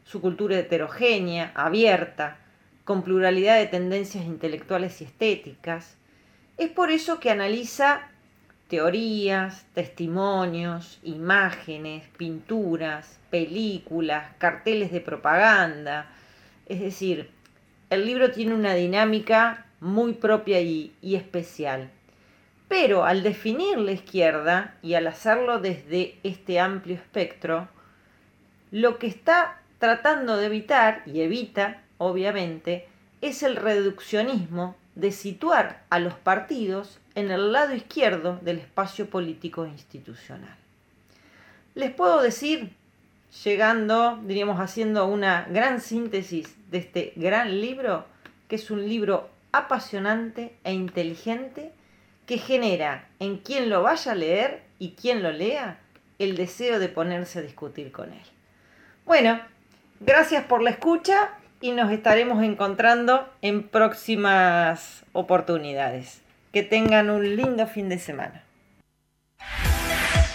su 0.05 0.21
cultura 0.21 0.59
heterogénea, 0.59 1.53
abierta, 1.55 2.37
con 2.85 3.03
pluralidad 3.03 3.59
de 3.59 3.67
tendencias 3.67 4.25
intelectuales 4.25 5.01
y 5.01 5.05
estéticas. 5.05 5.97
Es 6.59 6.71
por 6.71 6.91
eso 6.91 7.19
que 7.19 7.31
analiza 7.31 8.09
teorías, 8.69 9.67
testimonios, 9.75 10.99
imágenes, 11.03 12.05
pinturas, 12.17 13.19
películas, 13.31 14.27
carteles 14.39 14.93
de 14.93 15.01
propaganda. 15.01 16.11
Es 16.67 16.81
decir, 16.81 17.31
el 17.91 18.07
libro 18.07 18.31
tiene 18.31 18.55
una 18.55 18.75
dinámica 18.75 19.67
muy 19.81 20.15
propia 20.15 20.61
y, 20.61 20.93
y 21.01 21.17
especial. 21.17 21.91
Pero 22.69 23.05
al 23.05 23.23
definir 23.23 23.79
la 23.79 23.93
izquierda 23.93 24.75
y 24.83 24.95
al 24.95 25.07
hacerlo 25.07 25.61
desde 25.61 26.17
este 26.23 26.59
amplio 26.59 26.97
espectro, 26.97 27.69
lo 28.71 28.99
que 28.99 29.07
está 29.07 29.61
tratando 29.79 30.37
de 30.37 30.47
evitar, 30.47 31.03
y 31.07 31.21
evita, 31.21 31.84
obviamente, 32.05 32.89
es 33.21 33.43
el 33.43 33.57
reduccionismo 33.57 34.77
de 34.95 35.13
situar 35.13 35.83
a 35.91 35.99
los 35.99 36.15
partidos 36.15 36.99
en 37.15 37.31
el 37.31 37.53
lado 37.53 37.75
izquierdo 37.75 38.39
del 38.43 38.59
espacio 38.59 39.09
político 39.11 39.67
institucional. 39.67 40.57
Les 41.75 41.91
puedo 41.91 42.23
decir, 42.23 42.73
llegando, 43.45 44.21
diríamos, 44.25 44.61
haciendo 44.61 45.07
una 45.07 45.47
gran 45.51 45.81
síntesis 45.81 46.55
de 46.71 46.79
este 46.79 47.13
gran 47.17 47.61
libro, 47.61 48.05
que 48.49 48.57
es 48.57 48.71
un 48.71 48.89
libro 48.89 49.29
apasionante 49.53 50.55
e 50.65 50.73
inteligente 50.73 51.73
que 52.27 52.39
genera 52.39 53.09
en 53.19 53.39
quien 53.39 53.69
lo 53.71 53.83
vaya 53.83 54.13
a 54.13 54.17
leer 54.17 54.63
y 54.79 54.93
quien 54.93 55.23
lo 55.23 55.31
lea 55.31 55.79
el 56.19 56.37
deseo 56.37 56.79
de 56.79 56.89
ponerse 56.89 57.41
a 57.41 57.43
discutir 57.43 57.93
con 57.93 58.13
él. 58.13 58.23
Bueno, 59.05 59.41
gracias 60.01 60.45
por 60.45 60.63
la 60.63 60.71
escucha 60.71 61.31
y 61.61 61.73
nos 61.73 61.91
estaremos 61.91 62.43
encontrando 62.43 63.29
en 63.43 63.63
próximas 63.63 65.05
oportunidades. 65.13 66.23
Que 66.53 66.63
tengan 66.63 67.11
un 67.11 67.37
lindo 67.37 67.67
fin 67.67 67.89
de 67.89 67.99
semana. 67.99 68.45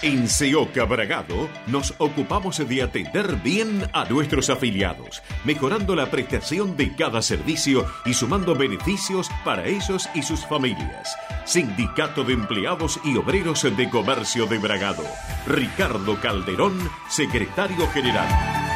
En 0.02 0.30
SEOCA 0.30 0.86
Bragado 0.86 1.50
nos 1.68 1.94
ocupamos 1.98 2.58
de 2.66 2.82
atender 2.82 3.36
bien 3.36 3.84
a 3.92 4.06
nuestros 4.06 4.50
afiliados, 4.50 5.22
mejorando 5.44 5.94
la 5.94 6.10
prestación 6.10 6.78
de 6.78 6.96
cada 6.96 7.22
servicio 7.22 7.86
y 8.06 8.14
sumando 8.14 8.56
beneficios 8.56 9.30
para 9.44 9.66
ellos 9.66 10.10
y 10.14 10.22
sus 10.22 10.46
familias. 10.46 11.18
Sindicato 11.44 12.24
de 12.24 12.32
Empleados 12.32 12.98
y 13.04 13.18
Obreros 13.18 13.64
de 13.76 13.90
Comercio 13.90 14.46
de 14.46 14.58
Bragado. 14.58 15.04
Ricardo 15.46 16.16
Calderón, 16.22 16.80
secretario 17.10 17.86
general. 17.90 18.69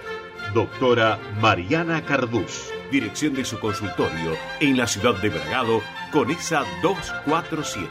Doctora 0.52 1.18
Mariana 1.40 2.04
Cardús, 2.04 2.70
dirección 2.90 3.34
de 3.34 3.44
su 3.44 3.58
consultorio 3.58 4.36
en 4.60 4.76
la 4.76 4.86
ciudad 4.86 5.20
de 5.20 5.30
Bragado, 5.30 5.82
con 6.12 6.30
esa 6.30 6.64
247. 6.82 7.88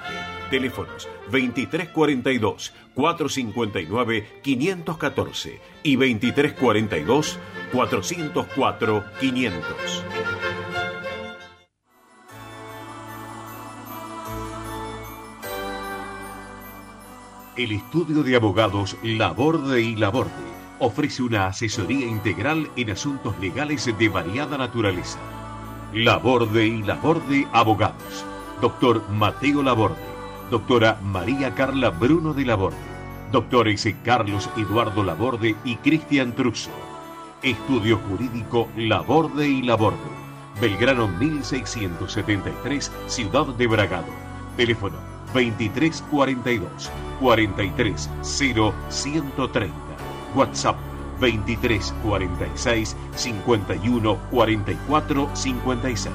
Teléfonos 0.49 1.09
2342 1.31 2.73
459 2.93 4.27
514 4.41 5.59
y 5.83 5.95
2342 5.95 7.39
El 17.55 17.71
estudio 17.71 18.23
de 18.23 18.35
abogados 18.35 18.97
Laborde 19.03 19.79
y 19.79 19.95
Laborde 19.95 20.31
ofrece 20.79 21.21
una 21.21 21.45
asesoría 21.45 22.07
integral 22.07 22.67
en 22.75 22.89
asuntos 22.89 23.37
legales 23.39 23.85
de 23.95 24.09
variada 24.09 24.57
naturaleza. 24.57 25.19
Laborde 25.93 26.65
y 26.65 26.81
Laborde 26.81 27.47
Abogados. 27.53 28.25
Doctor 28.59 29.07
Mateo 29.11 29.61
Laborde. 29.61 30.01
Doctora 30.49 30.97
María 31.03 31.53
Carla 31.53 31.91
Bruno 31.91 32.33
de 32.33 32.43
Laborde. 32.43 32.75
Doctores 33.31 33.87
Carlos 34.03 34.49
Eduardo 34.57 35.03
Laborde 35.03 35.55
y 35.63 35.75
Cristian 35.75 36.33
Truso. 36.33 36.71
Estudio 37.43 37.99
Jurídico 38.09 38.67
Laborde 38.75 39.47
y 39.47 39.61
Laborde. 39.61 39.99
Belgrano 40.59 41.07
1673, 41.07 42.91
Ciudad 43.05 43.45
de 43.45 43.67
Bragado. 43.67 44.07
Teléfono 44.57 45.12
2342 45.33 46.91
430 47.19 49.73
WhatsApp 50.35 50.77
2346 51.19 52.95
51 53.15 54.17
44 54.31 55.29
56. 55.33 56.13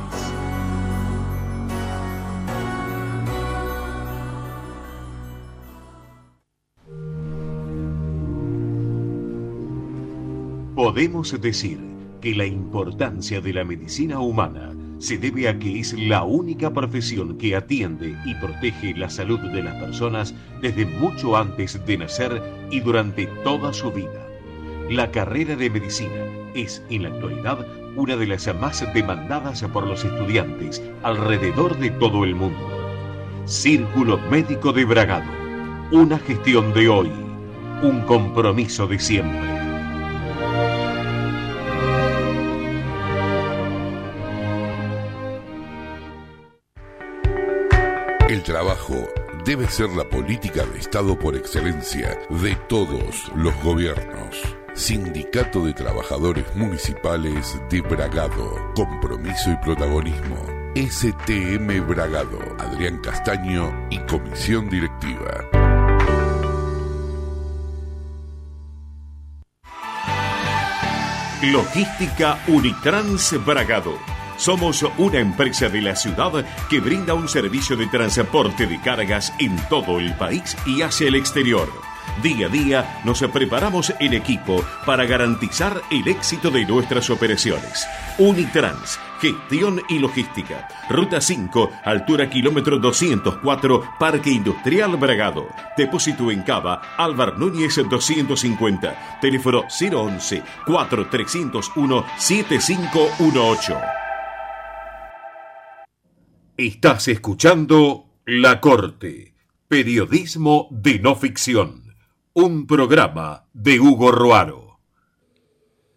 Podemos 10.74 11.40
decir 11.40 11.78
que 12.20 12.34
la 12.34 12.46
importancia 12.46 13.40
de 13.40 13.52
la 13.52 13.64
medicina 13.64 14.20
humana 14.20 14.72
se 14.98 15.18
debe 15.18 15.48
a 15.48 15.58
que 15.58 15.78
es 15.78 15.92
la 15.92 16.24
única 16.24 16.72
profesión 16.72 17.38
que 17.38 17.54
atiende 17.54 18.16
y 18.24 18.34
protege 18.34 18.94
la 18.94 19.08
salud 19.08 19.38
de 19.40 19.62
las 19.62 19.74
personas 19.76 20.34
desde 20.60 20.86
mucho 20.86 21.36
antes 21.36 21.84
de 21.86 21.98
nacer 21.98 22.42
y 22.70 22.80
durante 22.80 23.26
toda 23.44 23.72
su 23.72 23.92
vida. 23.92 24.26
La 24.90 25.10
carrera 25.10 25.54
de 25.54 25.70
medicina 25.70 26.24
es 26.54 26.82
en 26.90 27.04
la 27.04 27.10
actualidad 27.10 27.66
una 27.96 28.16
de 28.16 28.26
las 28.26 28.54
más 28.60 28.84
demandadas 28.94 29.62
por 29.72 29.86
los 29.86 30.04
estudiantes 30.04 30.82
alrededor 31.02 31.78
de 31.78 31.90
todo 31.90 32.24
el 32.24 32.34
mundo. 32.34 32.78
Círculo 33.44 34.18
Médico 34.30 34.72
de 34.72 34.84
Bragado. 34.84 35.30
Una 35.90 36.18
gestión 36.18 36.72
de 36.74 36.88
hoy. 36.88 37.10
Un 37.82 38.00
compromiso 38.02 38.86
de 38.86 38.98
siempre. 38.98 39.57
Trabajo 48.48 49.06
debe 49.44 49.68
ser 49.68 49.90
la 49.90 50.08
política 50.08 50.64
de 50.64 50.78
Estado 50.78 51.18
por 51.18 51.36
excelencia 51.36 52.18
de 52.30 52.56
todos 52.66 53.30
los 53.36 53.54
gobiernos. 53.62 54.40
Sindicato 54.72 55.66
de 55.66 55.74
Trabajadores 55.74 56.46
Municipales 56.56 57.60
de 57.68 57.82
Bragado. 57.82 58.72
Compromiso 58.74 59.50
y 59.50 59.56
protagonismo. 59.56 60.46
STM 60.74 61.86
Bragado. 61.86 62.38
Adrián 62.58 63.02
Castaño 63.02 63.86
y 63.90 63.98
Comisión 64.06 64.70
Directiva. 64.70 65.44
Logística 71.42 72.38
Unitrans 72.48 73.44
Bragado 73.44 74.17
somos 74.38 74.82
una 74.96 75.18
empresa 75.18 75.68
de 75.68 75.82
la 75.82 75.94
ciudad 75.94 76.44
que 76.70 76.80
brinda 76.80 77.12
un 77.12 77.28
servicio 77.28 77.76
de 77.76 77.86
transporte 77.88 78.66
de 78.66 78.80
cargas 78.80 79.34
en 79.38 79.56
todo 79.68 79.98
el 79.98 80.14
país 80.14 80.56
y 80.64 80.80
hacia 80.80 81.08
el 81.08 81.16
exterior. 81.16 81.68
Día 82.22 82.46
a 82.46 82.48
día 82.48 83.00
nos 83.04 83.22
preparamos 83.22 83.92
en 84.00 84.14
equipo 84.14 84.64
para 84.84 85.04
garantizar 85.04 85.82
el 85.90 86.08
éxito 86.08 86.50
de 86.50 86.64
nuestras 86.64 87.10
operaciones. 87.10 87.86
Unitrans, 88.18 88.98
gestión 89.20 89.80
y 89.88 90.00
logística. 90.00 90.66
Ruta 90.88 91.20
5, 91.20 91.70
altura 91.84 92.28
kilómetro 92.28 92.78
204, 92.78 93.94
Parque 94.00 94.30
Industrial 94.30 94.96
Bragado. 94.96 95.48
Depósito 95.76 96.30
en 96.32 96.42
Cava, 96.42 96.82
Álvar 96.96 97.38
Núñez 97.38 97.76
250. 97.76 99.18
Teléfono 99.20 99.64
011 99.68 100.42
4301 100.66 102.04
7518. 102.16 104.07
Estás 106.58 107.06
escuchando 107.06 108.06
La 108.26 108.60
Corte, 108.60 109.32
periodismo 109.68 110.66
de 110.72 110.98
no 110.98 111.14
ficción, 111.14 111.94
un 112.32 112.66
programa 112.66 113.46
de 113.52 113.78
Hugo 113.78 114.10
Roaro. 114.10 114.80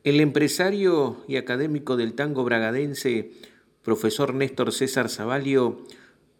El 0.04 0.19
empresario 0.19 1.26
y 1.28 1.38
académico 1.38 1.97
del 1.97 2.13
tango 2.13 2.43
bragadense, 2.43 3.32
profesor 3.82 4.36
Néstor 4.36 4.71
César 4.71 5.10
Zavalio, 5.10 5.84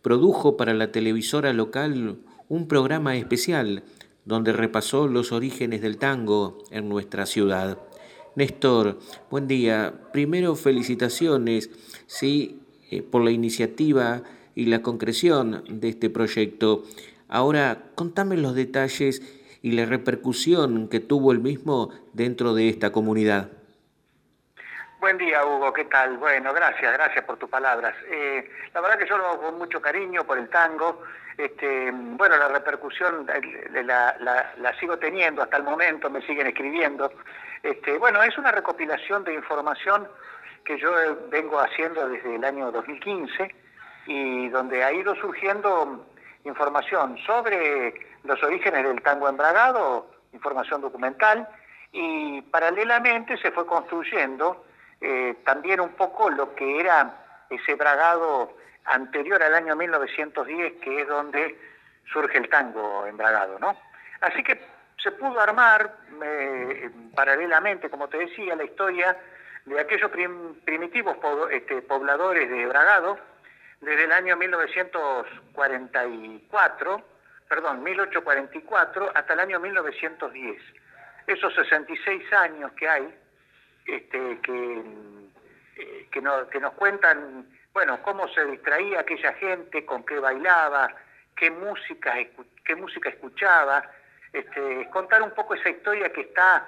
produjo 0.04 0.56
para 0.56 0.76
la 0.76 0.92
televisora 0.92 1.52
local 1.52 2.20
un 2.48 2.68
programa 2.68 3.18
especial 3.18 3.84
donde 4.26 4.54
repasó 4.54 5.08
los 5.08 5.32
orígenes 5.32 5.82
del 5.82 5.98
tango 5.98 6.60
en 6.70 6.90
nuestra 6.90 7.26
ciudad. 7.26 7.80
Néstor, 8.36 9.00
buen 9.32 9.48
día. 9.48 9.96
Primero 10.14 10.56
felicitaciones, 10.56 11.72
sí, 12.06 12.61
eh, 12.92 13.02
por 13.02 13.24
la 13.24 13.32
iniciativa 13.32 14.22
y 14.54 14.66
la 14.66 14.82
concreción 14.82 15.64
de 15.68 15.90
este 15.90 16.10
proyecto. 16.10 16.84
Ahora, 17.30 17.78
contame 17.96 18.38
los 18.38 18.54
detalles 18.54 19.22
y 19.62 19.72
la 19.72 19.86
repercusión 19.86 20.90
que 20.90 21.00
tuvo 21.00 21.32
el 21.32 21.40
mismo 21.40 21.90
dentro 22.14 22.54
de 22.54 22.70
esta 22.70 22.92
comunidad. 22.92 23.50
Buen 25.00 25.18
día, 25.18 25.44
Hugo, 25.46 25.74
¿qué 25.74 25.86
tal? 25.86 26.18
Bueno, 26.18 26.54
gracias, 26.54 26.94
gracias 26.94 27.26
por 27.26 27.38
tus 27.38 27.50
palabras. 27.50 27.96
Eh, 28.08 28.48
la 28.74 28.82
verdad 28.82 29.00
que 29.00 29.08
yo 29.08 29.18
lo 29.18 29.26
hago 29.26 29.42
con 29.42 29.58
mucho 29.58 29.82
cariño 29.82 30.26
por 30.26 30.38
el 30.38 30.50
tango. 30.50 31.02
Este, 31.38 31.92
bueno, 31.92 32.38
la 32.38 32.50
repercusión 32.50 33.26
la, 33.84 34.16
la, 34.60 34.80
sigo 34.80 34.98
teniendo 34.98 35.42
hasta 35.42 35.58
el 35.58 35.64
momento, 35.64 36.10
me 36.10 36.22
siguen 36.22 36.48
escribiendo. 36.48 37.12
Este, 37.64 37.98
bueno, 37.98 38.22
es 38.22 38.38
una 38.38 38.52
recopilación 38.52 39.24
de 39.24 39.34
información 39.34 40.08
que 40.66 40.78
yo 40.80 40.92
vengo 41.30 41.60
haciendo 41.60 42.08
desde 42.10 42.36
el 42.36 42.44
año 42.44 42.72
2015 42.72 43.56
y 44.08 44.50
donde 44.50 44.84
ha 44.84 44.92
ido 44.92 45.16
surgiendo 45.16 46.06
información 46.44 47.18
sobre 47.26 47.94
los 48.24 48.42
orígenes 48.44 48.84
del 48.84 49.02
tango 49.02 49.30
embragado, 49.30 50.08
información 50.34 50.82
documental, 50.82 51.48
y 51.92 52.42
paralelamente 52.44 53.38
se 53.38 53.52
fue 53.52 53.66
construyendo 53.66 54.66
eh, 55.00 55.36
también 55.44 55.80
un 55.80 55.90
poco 55.90 56.30
lo 56.30 56.56
que 56.56 56.80
era 56.80 57.46
ese 57.50 57.76
bragado 57.76 58.56
anterior 58.86 59.42
al 59.44 59.54
año 59.54 59.76
1910, 59.76 60.74
que 60.82 61.02
es 61.02 61.08
donde 61.08 61.60
surge 62.12 62.38
el 62.38 62.50
tango 62.50 63.06
embragado, 63.06 63.60
¿no? 63.60 63.76
Así 64.22 64.44
que 64.44 64.60
se 65.02 65.12
pudo 65.12 65.40
armar 65.40 65.96
eh, 66.24 66.90
paralelamente, 67.16 67.90
como 67.90 68.08
te 68.08 68.18
decía, 68.18 68.56
la 68.56 68.64
historia 68.64 69.18
de 69.66 69.80
aquellos 69.80 70.10
primitivos 70.66 71.16
este, 71.52 71.84
pobladores 71.84 72.50
de 72.50 72.66
Bragado 72.66 73.20
desde 73.82 74.06
el 74.06 74.12
año 74.12 74.36
1944, 74.38 77.04
perdón, 77.48 77.84
1844 77.84 79.12
hasta 79.14 79.34
el 79.34 79.40
año 79.40 79.60
1910. 79.60 80.60
Esos 81.28 81.54
66 81.54 82.34
años 82.34 82.72
que 82.74 82.90
hay, 82.90 83.16
este, 83.86 84.40
que, 84.42 84.84
eh, 85.78 86.08
que, 86.12 86.22
nos 86.22 86.74
cuentan, 86.74 87.48
bueno, 87.74 88.02
cómo 88.04 88.28
se 88.30 88.44
distraía 88.46 89.02
aquella 89.02 89.34
gente, 89.34 89.86
con 89.86 90.04
qué 90.06 90.18
bailaba, 90.20 90.96
qué 91.36 91.52
música, 91.52 92.16
qué 92.66 92.76
música 92.76 93.10
escuchaba, 93.10 93.84
este, 94.34 94.90
contar 94.92 95.22
un 95.22 95.32
poco 95.32 95.54
esa 95.56 95.70
historia 95.70 96.12
que 96.12 96.22
está 96.22 96.66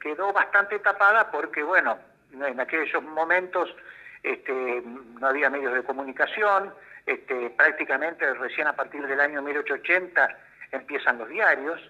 quedó 0.00 0.32
bastante 0.32 0.78
tapada 0.78 1.30
porque, 1.30 1.62
bueno, 1.62 1.98
en 2.32 2.60
aquellos 2.60 3.02
momentos 3.02 3.74
este, 4.22 4.82
no 5.20 5.26
había 5.26 5.50
medios 5.50 5.74
de 5.74 5.82
comunicación, 5.82 6.72
este, 7.06 7.50
prácticamente 7.50 8.34
recién 8.34 8.66
a 8.66 8.74
partir 8.74 9.06
del 9.06 9.20
año 9.20 9.42
1880 9.42 10.28
empiezan 10.72 11.18
los 11.18 11.28
diarios, 11.28 11.80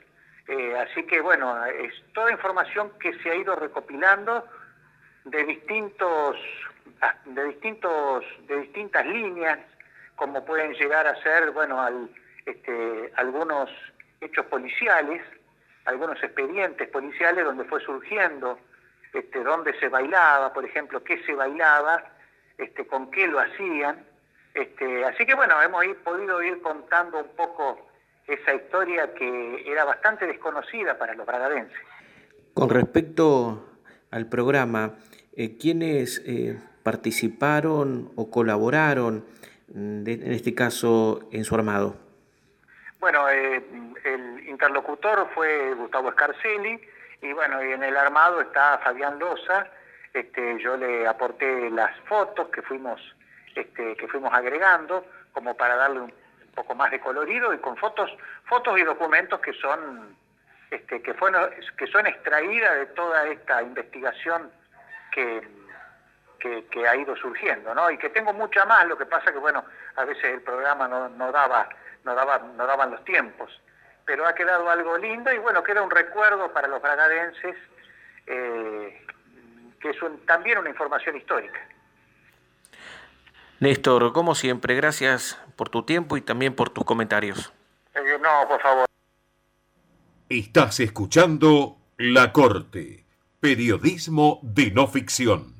eh, 0.49 0.77
así 0.79 1.03
que 1.05 1.21
bueno, 1.21 1.65
es 1.65 1.93
toda 2.13 2.31
información 2.31 2.93
que 3.01 3.15
se 3.21 3.31
ha 3.31 3.35
ido 3.35 3.57
recopilando 3.57 4.47
de 5.25 5.45
distintos, 5.45 6.37
de 7.25 7.45
distintos, 7.45 8.25
de 8.47 8.61
distintas 8.61 9.07
líneas, 9.07 9.59
como 10.15 10.45
pueden 10.45 10.73
llegar 10.75 11.07
a 11.07 11.21
ser, 11.23 11.51
bueno, 11.51 11.81
al, 11.81 12.11
este, 12.45 13.13
algunos 13.17 13.71
hechos 14.21 14.47
policiales, 14.47 15.23
algunos 15.87 16.23
expedientes 16.23 16.89
policiales 16.89 17.45
donde 17.45 17.65
fue 17.65 17.81
surgiendo 17.81 18.59
este, 19.13 19.43
dónde 19.43 19.79
se 19.81 19.89
bailaba, 19.89 20.53
por 20.53 20.65
ejemplo, 20.65 21.03
qué 21.03 21.23
se 21.25 21.35
bailaba, 21.35 22.05
este, 22.59 22.87
con 22.87 23.11
qué 23.11 23.27
lo 23.27 23.41
hacían. 23.41 24.05
Este, 24.53 25.05
así 25.05 25.25
que 25.25 25.35
bueno, 25.35 25.61
hemos 25.63 25.85
podido 26.05 26.43
ir 26.43 26.61
contando 26.61 27.19
un 27.19 27.37
poco 27.37 27.87
esa 28.27 28.55
historia 28.55 29.15
que 29.15 29.71
era 29.71 29.85
bastante 29.85 30.27
desconocida 30.27 30.99
para 30.99 31.15
los 31.15 31.27
bragadenses. 31.27 31.79
Con 32.55 32.71
respecto 32.71 33.79
al 34.11 34.29
programa, 34.29 34.95
eh, 35.35 35.57
¿quiénes 35.59 36.23
eh, 36.27 36.59
participaron 36.83 38.11
o 38.17 38.31
colaboraron, 38.31 39.25
mm, 39.69 40.09
en 40.09 40.33
este 40.33 40.55
caso, 40.55 41.29
en 41.31 41.45
su 41.45 41.55
armado? 41.55 41.97
Bueno, 42.99 43.29
eh, 43.29 43.63
interlocutor 44.57 45.29
fue 45.35 45.75
Gustavo 45.75 46.11
Scarcelli 46.13 46.81
y 47.21 47.33
bueno, 47.35 47.63
y 47.63 47.73
en 47.73 47.83
el 47.83 47.95
armado 47.95 48.41
está 48.41 48.79
Fabián 48.79 49.19
Loza. 49.19 49.67
Este, 50.15 50.59
yo 50.63 50.79
le 50.79 51.07
aporté 51.07 51.71
las 51.71 51.95
fotos 52.09 52.49
que 52.49 52.63
fuimos, 52.63 52.99
este, 53.55 53.95
que 53.97 54.09
fuimos 54.09 54.33
agregando 54.33 55.05
como 55.33 55.55
para 55.55 55.77
darle 55.77 56.01
un 56.01 56.15
poco 56.55 56.75
más 56.75 56.91
de 56.91 57.01
colorido 57.01 57.53
y 57.53 57.59
con 57.59 57.77
fotos, 57.77 58.11
fotos 58.47 58.79
y 58.79 58.83
documentos 58.83 59.41
que 59.41 59.53
son, 59.53 60.17
este, 60.71 61.03
que 61.03 61.13
fueron, 61.13 61.51
que 61.77 61.87
son 61.89 62.07
extraídas 62.07 62.77
de 62.77 62.87
toda 62.87 63.27
esta 63.27 63.63
investigación 63.63 64.51
que, 65.13 65.47
que, 66.71 66.89
ha 66.89 66.97
ido 66.97 67.15
surgiendo, 67.17 67.75
¿no? 67.75 67.91
Y 67.91 67.99
que 67.99 68.09
tengo 68.09 68.33
mucha 68.33 68.65
más, 68.65 68.87
lo 68.87 68.97
que 68.97 69.05
pasa 69.05 69.33
que 69.33 69.39
bueno, 69.39 69.65
a 69.97 70.05
veces 70.05 70.25
el 70.25 70.41
programa 70.41 70.89
no, 70.89 71.11
no 71.11 71.31
daba, 71.31 71.69
no 72.05 72.15
daba, 72.15 72.39
no 72.39 72.67
daban 72.67 72.93
los 72.93 73.05
tiempos. 73.05 73.51
Pero 74.07 74.27
ha 74.27 74.35
quedado 74.35 74.71
algo 74.71 74.97
lindo 74.97 75.33
y 75.33 75.39
bueno, 75.39 75.63
queda 75.63 75.83
un 75.83 75.91
recuerdo 75.91 76.53
para 76.53 76.69
los 76.69 76.81
bragadenses, 76.81 77.57
eh, 78.27 79.03
que 79.81 79.91
es 79.91 79.97
también 80.27 80.59
una 80.59 80.71
información 80.71 81.17
histórica. 81.17 81.59
Néstor, 83.59 84.13
como 84.13 84.35
siempre, 84.35 84.75
gracias 84.75 85.43
por 85.57 85.71
tu 85.71 85.83
tiempo 85.83 86.17
y 86.17 86.21
también 86.21 86.55
por 86.55 86.71
tus 86.71 86.85
comentarios. 86.85 87.53
Eh, 87.95 88.01
no, 88.21 88.49
por 88.49 88.61
favor. 88.61 88.87
Estás 90.29 90.81
escuchando 90.81 91.77
La 91.97 92.33
Corte, 92.33 93.05
periodismo 93.41 94.41
de 94.43 94.71
no 94.73 94.87
ficción, 94.87 95.55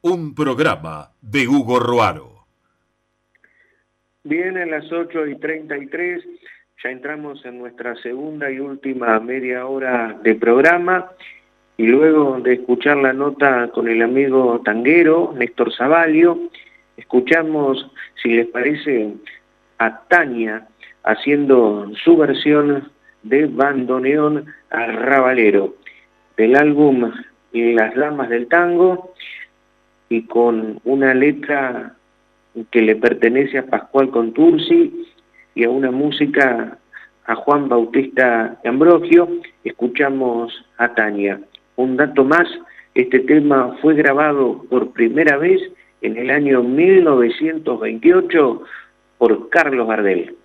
un 0.00 0.34
programa 0.34 1.12
de 1.20 1.46
Hugo 1.46 1.78
Roaro. 1.78 2.46
Bien, 4.24 4.56
a 4.56 4.66
las 4.66 4.90
8 4.90 5.26
y 5.26 5.38
33 5.38 6.24
ya 6.82 6.90
entramos 6.90 7.44
en 7.44 7.58
nuestra 7.58 7.94
segunda 7.96 8.50
y 8.50 8.58
última 8.58 9.20
media 9.20 9.66
hora 9.66 10.18
de 10.22 10.34
programa 10.34 11.12
y 11.76 11.86
luego 11.86 12.40
de 12.40 12.54
escuchar 12.54 12.96
la 12.96 13.12
nota 13.12 13.68
con 13.68 13.88
el 13.88 14.02
amigo 14.02 14.60
tanguero 14.64 15.32
Néstor 15.36 15.72
Zavalio, 15.72 16.38
escuchamos, 16.96 17.88
si 18.20 18.30
les 18.30 18.48
parece, 18.48 19.14
a 19.78 20.00
Tania 20.08 20.66
haciendo 21.04 21.88
su 22.02 22.16
versión 22.16 22.90
de 23.22 23.46
bandoneón 23.46 24.46
arrabalero 24.70 25.76
del 26.36 26.56
álbum 26.56 27.12
Las 27.52 27.94
Damas 27.94 28.28
del 28.28 28.48
Tango 28.48 29.14
y 30.08 30.22
con 30.22 30.80
una 30.84 31.14
letra 31.14 31.94
que 32.70 32.82
le 32.82 32.96
pertenece 32.96 33.58
a 33.58 33.66
Pascual 33.66 34.10
Contursi 34.10 35.11
y 35.54 35.64
a 35.64 35.70
una 35.70 35.90
música 35.90 36.78
a 37.24 37.34
Juan 37.34 37.68
Bautista 37.68 38.58
Ambrogio, 38.64 39.28
escuchamos 39.64 40.52
a 40.78 40.94
Tania. 40.94 41.40
Un 41.76 41.96
dato 41.96 42.24
más, 42.24 42.48
este 42.94 43.20
tema 43.20 43.76
fue 43.80 43.94
grabado 43.94 44.64
por 44.68 44.92
primera 44.92 45.36
vez 45.36 45.60
en 46.02 46.16
el 46.16 46.30
año 46.30 46.62
1928 46.62 48.62
por 49.18 49.48
Carlos 49.50 49.88
Gardel. 49.88 50.36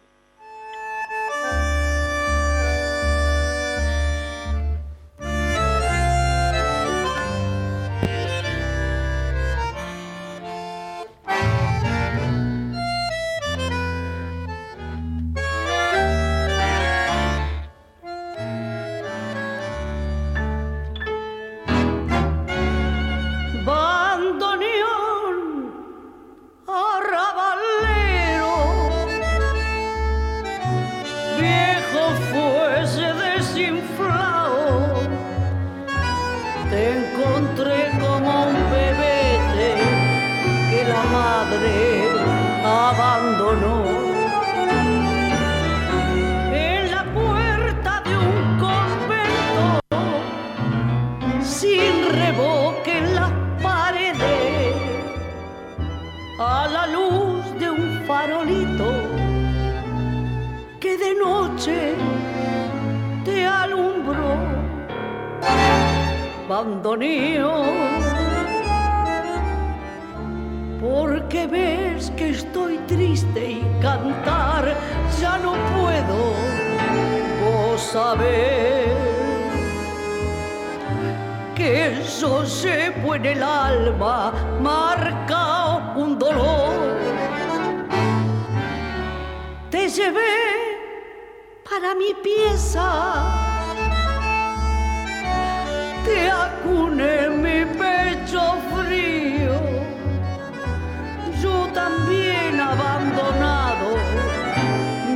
también 101.78 102.60
abandonado. 102.60 103.88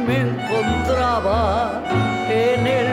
Me 0.05 0.17
encontraba 0.27 1.81
en 2.29 2.67
el 2.67 2.90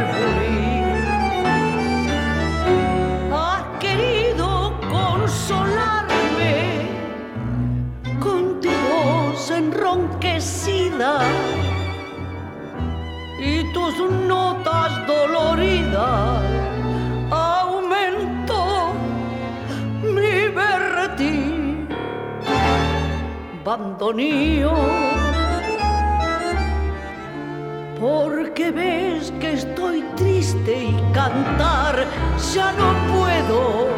porque 28.01 28.71
ves 28.71 29.31
que 29.41 29.53
estoy 29.53 30.03
triste 30.17 30.85
y 30.85 31.13
cantar 31.13 32.07
ya 32.55 32.73
no 32.73 32.95
puedo, 33.13 33.89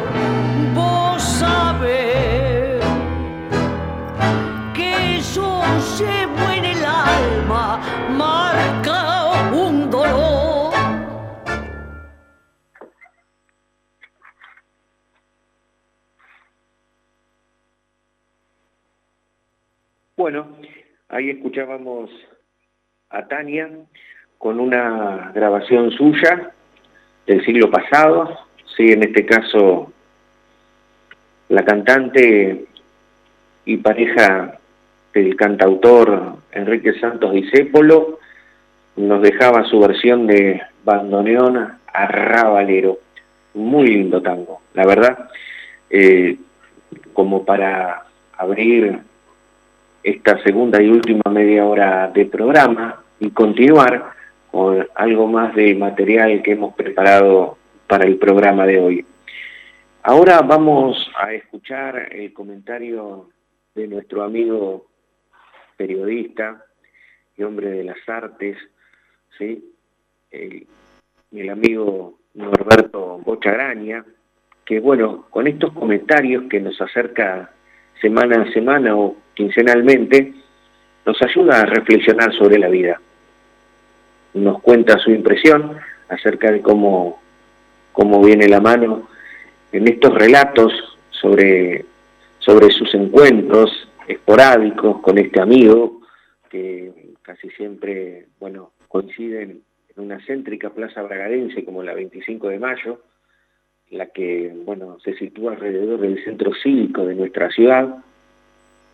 vos 0.75 1.21
sabés 1.23 2.83
que 4.73 5.21
yo 5.33 5.61
llevo 5.97 6.51
en 6.51 6.65
el 6.65 6.83
alma 6.83 7.79
marca 8.09 9.10
Bueno, 20.31 20.47
ahí 21.09 21.29
escuchábamos 21.29 22.09
a 23.09 23.27
Tania 23.27 23.69
con 24.37 24.61
una 24.61 25.29
grabación 25.35 25.91
suya 25.91 26.53
del 27.27 27.43
siglo 27.43 27.69
pasado, 27.69 28.37
sí, 28.77 28.93
en 28.93 29.03
este 29.03 29.25
caso 29.25 29.91
la 31.49 31.65
cantante 31.65 32.63
y 33.65 33.75
pareja 33.75 34.57
del 35.13 35.35
cantautor 35.35 36.37
Enrique 36.53 36.97
Santos 37.01 37.33
Discépolo 37.33 38.19
nos 38.95 39.21
dejaba 39.21 39.65
su 39.65 39.81
versión 39.81 40.27
de 40.27 40.61
bandoneón 40.85 41.73
arrabalero. 41.87 42.99
Muy 43.53 43.87
lindo 43.87 44.21
tango, 44.21 44.61
la 44.75 44.85
verdad, 44.85 45.29
eh, 45.89 46.37
como 47.11 47.43
para 47.43 48.05
abrir 48.37 49.10
esta 50.03 50.41
segunda 50.43 50.81
y 50.81 50.89
última 50.89 51.29
media 51.29 51.65
hora 51.65 52.07
de 52.13 52.25
programa 52.25 53.03
y 53.19 53.29
continuar 53.31 54.13
con 54.51 54.87
algo 54.95 55.27
más 55.27 55.55
de 55.55 55.75
material 55.75 56.41
que 56.41 56.53
hemos 56.53 56.73
preparado 56.75 57.57
para 57.87 58.05
el 58.05 58.17
programa 58.17 58.65
de 58.65 58.79
hoy. 58.79 59.05
Ahora 60.03 60.41
vamos 60.41 61.11
a 61.15 61.33
escuchar 61.33 62.09
el 62.11 62.33
comentario 62.33 63.29
de 63.75 63.87
nuestro 63.87 64.23
amigo 64.23 64.87
periodista 65.77 66.65
y 67.37 67.43
hombre 67.43 67.69
de 67.69 67.83
las 67.83 67.97
artes, 68.07 68.57
¿sí? 69.37 69.63
el, 70.31 70.67
amigo 71.49 72.17
Norberto 72.33 73.19
Bochagraña, 73.19 74.03
que 74.65 74.79
bueno, 74.79 75.25
con 75.29 75.47
estos 75.47 75.71
comentarios 75.73 76.45
que 76.49 76.59
nos 76.59 76.79
acerca 76.81 77.51
semana 78.01 78.41
a 78.41 78.51
semana 78.53 78.95
o 78.95 79.15
nos 81.05 81.21
ayuda 81.21 81.61
a 81.61 81.65
reflexionar 81.65 82.33
sobre 82.33 82.59
la 82.59 82.69
vida. 82.69 83.01
Nos 84.33 84.61
cuenta 84.61 84.97
su 84.99 85.11
impresión 85.11 85.77
acerca 86.09 86.51
de 86.51 86.61
cómo, 86.61 87.21
cómo 87.91 88.23
viene 88.23 88.47
la 88.47 88.61
mano 88.61 89.07
en 89.71 89.87
estos 89.87 90.13
relatos 90.13 90.73
sobre, 91.09 91.85
sobre 92.39 92.69
sus 92.71 92.93
encuentros 92.93 93.87
esporádicos 94.07 95.01
con 95.01 95.17
este 95.17 95.41
amigo, 95.41 96.01
que 96.49 96.91
casi 97.21 97.49
siempre, 97.51 98.27
bueno, 98.39 98.71
coinciden 98.87 99.61
en 99.95 100.03
una 100.03 100.19
céntrica 100.25 100.69
plaza 100.69 101.01
bragadense 101.01 101.63
como 101.63 101.83
la 101.83 101.93
25 101.93 102.49
de 102.49 102.59
mayo, 102.59 103.01
la 103.89 104.07
que, 104.07 104.53
bueno, 104.65 104.97
se 105.03 105.13
sitúa 105.15 105.53
alrededor 105.53 105.99
del 105.99 106.23
centro 106.23 106.51
cívico 106.61 107.05
de 107.05 107.15
nuestra 107.15 107.49
ciudad. 107.51 108.03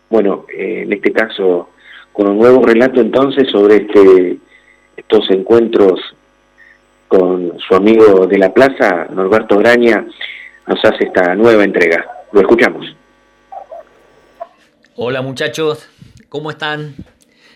Bueno, 0.09 0.45
eh, 0.53 0.83
en 0.83 0.93
este 0.93 1.11
caso, 1.11 1.69
con 2.13 2.27
un 2.29 2.37
nuevo 2.37 2.65
relato 2.65 3.01
entonces 3.01 3.49
sobre 3.49 3.77
este, 3.77 4.37
estos 4.95 5.29
encuentros 5.29 5.99
con 7.07 7.57
su 7.59 7.75
amigo 7.75 8.27
de 8.27 8.37
la 8.37 8.53
plaza, 8.53 9.07
Norberto 9.11 9.57
Graña, 9.57 10.05
nos 10.65 10.83
hace 10.83 11.05
esta 11.05 11.35
nueva 11.35 11.63
entrega. 11.63 12.05
Lo 12.31 12.41
escuchamos. 12.41 12.95
Hola 14.95 15.21
muchachos, 15.21 15.87
¿cómo 16.27 16.49
están? 16.49 16.95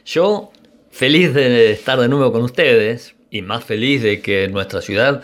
Yo 0.06 0.52
feliz 0.92 1.34
de 1.34 1.72
estar 1.72 2.00
de 2.00 2.08
nuevo 2.08 2.32
con 2.32 2.44
ustedes 2.44 3.16
y 3.32 3.42
más 3.42 3.64
feliz 3.64 4.04
de 4.04 4.22
que 4.22 4.44
en 4.44 4.52
nuestra 4.52 4.82
ciudad 4.82 5.24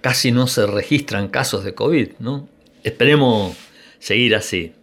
casi 0.00 0.32
no 0.32 0.46
se 0.46 0.66
registran 0.66 1.28
casos 1.28 1.64
de 1.64 1.74
COVID, 1.74 2.10
¿no? 2.18 2.48
Esperemos 2.82 3.56
seguir 3.98 4.34
así. 4.34 4.74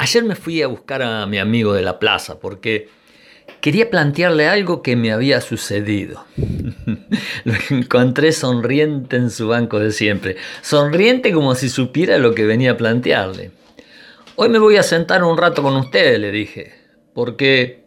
Ayer 0.00 0.24
me 0.24 0.34
fui 0.34 0.62
a 0.62 0.66
buscar 0.66 1.02
a 1.02 1.26
mi 1.26 1.38
amigo 1.38 1.74
de 1.74 1.82
la 1.82 1.98
plaza 1.98 2.40
porque 2.40 2.88
quería 3.60 3.90
plantearle 3.90 4.48
algo 4.48 4.80
que 4.80 4.96
me 4.96 5.12
había 5.12 5.42
sucedido. 5.42 6.24
lo 7.44 7.52
encontré 7.68 8.32
sonriente 8.32 9.16
en 9.16 9.28
su 9.28 9.48
banco 9.48 9.78
de 9.78 9.92
siempre, 9.92 10.36
sonriente 10.62 11.34
como 11.34 11.54
si 11.54 11.68
supiera 11.68 12.16
lo 12.16 12.34
que 12.34 12.46
venía 12.46 12.70
a 12.70 12.76
plantearle. 12.78 13.50
Hoy 14.36 14.48
me 14.48 14.58
voy 14.58 14.78
a 14.78 14.82
sentar 14.82 15.22
un 15.22 15.36
rato 15.36 15.62
con 15.62 15.76
usted, 15.76 16.18
le 16.18 16.32
dije, 16.32 16.72
porque 17.12 17.84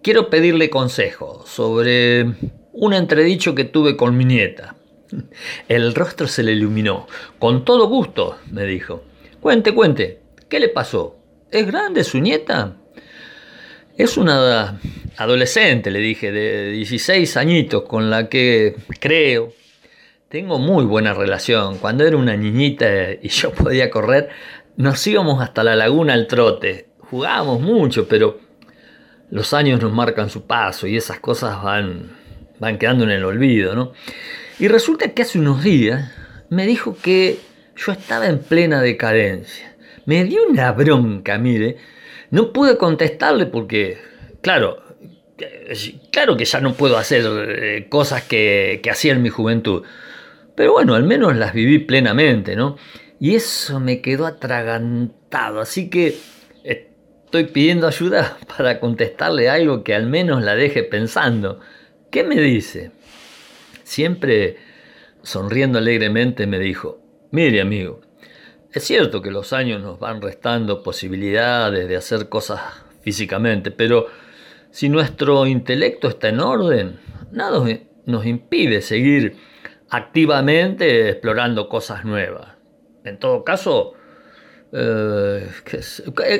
quiero 0.00 0.30
pedirle 0.30 0.70
consejo 0.70 1.44
sobre 1.44 2.34
un 2.72 2.94
entredicho 2.94 3.56
que 3.56 3.64
tuve 3.64 3.96
con 3.96 4.16
mi 4.16 4.24
nieta. 4.24 4.76
El 5.68 5.92
rostro 5.96 6.28
se 6.28 6.44
le 6.44 6.52
iluminó. 6.52 7.08
Con 7.40 7.64
todo 7.64 7.88
gusto, 7.88 8.38
me 8.52 8.64
dijo. 8.64 9.02
Cuente, 9.40 9.74
cuente, 9.74 10.20
¿qué 10.48 10.60
le 10.60 10.68
pasó? 10.68 11.18
¿Es 11.52 11.66
grande 11.66 12.02
su 12.02 12.18
nieta? 12.18 12.76
Es 13.98 14.16
una 14.16 14.80
adolescente, 15.18 15.90
le 15.90 15.98
dije, 15.98 16.32
de 16.32 16.70
16 16.70 17.36
añitos, 17.36 17.82
con 17.82 18.08
la 18.08 18.30
que 18.30 18.74
creo. 18.98 19.52
Tengo 20.30 20.58
muy 20.58 20.86
buena 20.86 21.12
relación. 21.12 21.76
Cuando 21.76 22.06
era 22.06 22.16
una 22.16 22.38
niñita 22.38 22.86
y 23.20 23.28
yo 23.28 23.52
podía 23.52 23.90
correr, 23.90 24.30
nos 24.78 25.06
íbamos 25.06 25.42
hasta 25.42 25.62
la 25.62 25.76
laguna 25.76 26.14
al 26.14 26.26
trote. 26.26 26.86
Jugábamos 27.00 27.60
mucho, 27.60 28.08
pero 28.08 28.40
los 29.30 29.52
años 29.52 29.78
nos 29.82 29.92
marcan 29.92 30.30
su 30.30 30.46
paso 30.46 30.86
y 30.86 30.96
esas 30.96 31.20
cosas 31.20 31.62
van, 31.62 32.16
van 32.60 32.78
quedando 32.78 33.04
en 33.04 33.10
el 33.10 33.26
olvido, 33.26 33.74
¿no? 33.74 33.92
Y 34.58 34.68
resulta 34.68 35.12
que 35.12 35.20
hace 35.20 35.38
unos 35.38 35.62
días 35.62 36.12
me 36.48 36.66
dijo 36.66 36.96
que 36.96 37.38
yo 37.76 37.92
estaba 37.92 38.26
en 38.26 38.38
plena 38.38 38.80
decadencia. 38.80 39.71
Me 40.06 40.24
dio 40.24 40.46
una 40.48 40.72
bronca, 40.72 41.38
mire. 41.38 41.76
No 42.30 42.52
pude 42.52 42.76
contestarle 42.76 43.46
porque, 43.46 43.98
claro, 44.40 44.82
claro 46.10 46.36
que 46.36 46.44
ya 46.44 46.60
no 46.60 46.74
puedo 46.74 46.96
hacer 46.96 47.24
eh, 47.26 47.86
cosas 47.88 48.22
que, 48.22 48.80
que 48.82 48.90
hacía 48.90 49.12
en 49.12 49.22
mi 49.22 49.28
juventud. 49.28 49.82
Pero 50.54 50.72
bueno, 50.72 50.94
al 50.94 51.04
menos 51.04 51.36
las 51.36 51.52
viví 51.52 51.78
plenamente, 51.78 52.56
¿no? 52.56 52.76
Y 53.20 53.34
eso 53.34 53.80
me 53.80 54.00
quedó 54.00 54.26
atragantado. 54.26 55.60
Así 55.60 55.88
que 55.88 56.16
estoy 56.64 57.44
pidiendo 57.44 57.86
ayuda 57.86 58.36
para 58.58 58.78
contestarle 58.80 59.48
algo 59.48 59.84
que 59.84 59.94
al 59.94 60.06
menos 60.06 60.42
la 60.42 60.54
deje 60.54 60.82
pensando. 60.82 61.60
¿Qué 62.10 62.24
me 62.24 62.38
dice? 62.40 62.90
Siempre 63.84 64.56
sonriendo 65.22 65.78
alegremente 65.78 66.46
me 66.46 66.58
dijo, 66.58 67.00
mire 67.30 67.60
amigo, 67.60 68.00
es 68.72 68.84
cierto 68.84 69.20
que 69.20 69.30
los 69.30 69.52
años 69.52 69.82
nos 69.82 69.98
van 69.98 70.22
restando 70.22 70.82
posibilidades 70.82 71.88
de 71.88 71.96
hacer 71.96 72.28
cosas 72.28 72.60
físicamente, 73.02 73.70
pero 73.70 74.06
si 74.70 74.88
nuestro 74.88 75.46
intelecto 75.46 76.08
está 76.08 76.28
en 76.28 76.40
orden, 76.40 76.98
nada 77.30 77.62
nos 78.06 78.26
impide 78.26 78.80
seguir 78.80 79.36
activamente 79.90 81.10
explorando 81.10 81.68
cosas 81.68 82.04
nuevas. 82.04 82.48
En 83.04 83.18
todo 83.18 83.44
caso, 83.44 83.92
eh, 84.72 85.50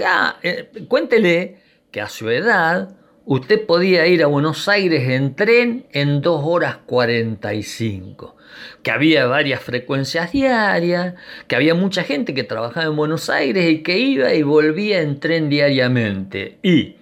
ah, 0.07 0.37
eh, 0.43 0.71
cuéntele 0.89 1.59
que 1.91 2.01
a 2.01 2.09
su 2.09 2.31
edad 2.31 2.97
usted 3.27 3.67
podía 3.67 4.07
ir 4.07 4.23
a 4.23 4.27
Buenos 4.27 4.69
Aires 4.69 5.07
en 5.09 5.35
tren 5.37 5.87
en 5.93 6.23
2 6.23 6.41
horas 6.45 6.79
45 6.87 8.37
que 8.83 8.91
había 8.91 9.27
varias 9.27 9.61
frecuencias 9.61 10.33
diarias, 10.33 11.15
que 11.47 11.57
había 11.57 11.75
mucha 11.75 12.05
gente 12.05 12.35
que 12.35 12.45
trabajaba 12.45 12.87
en 12.87 12.97
Buenos 12.97 13.31
Aires 13.31 13.71
y 13.71 13.83
que 13.83 13.99
iba 13.99 14.33
y 14.35 14.43
volvía 14.43 15.01
en 15.01 15.21
tren 15.21 15.49
diariamente. 15.49 16.59
Y 16.63 16.97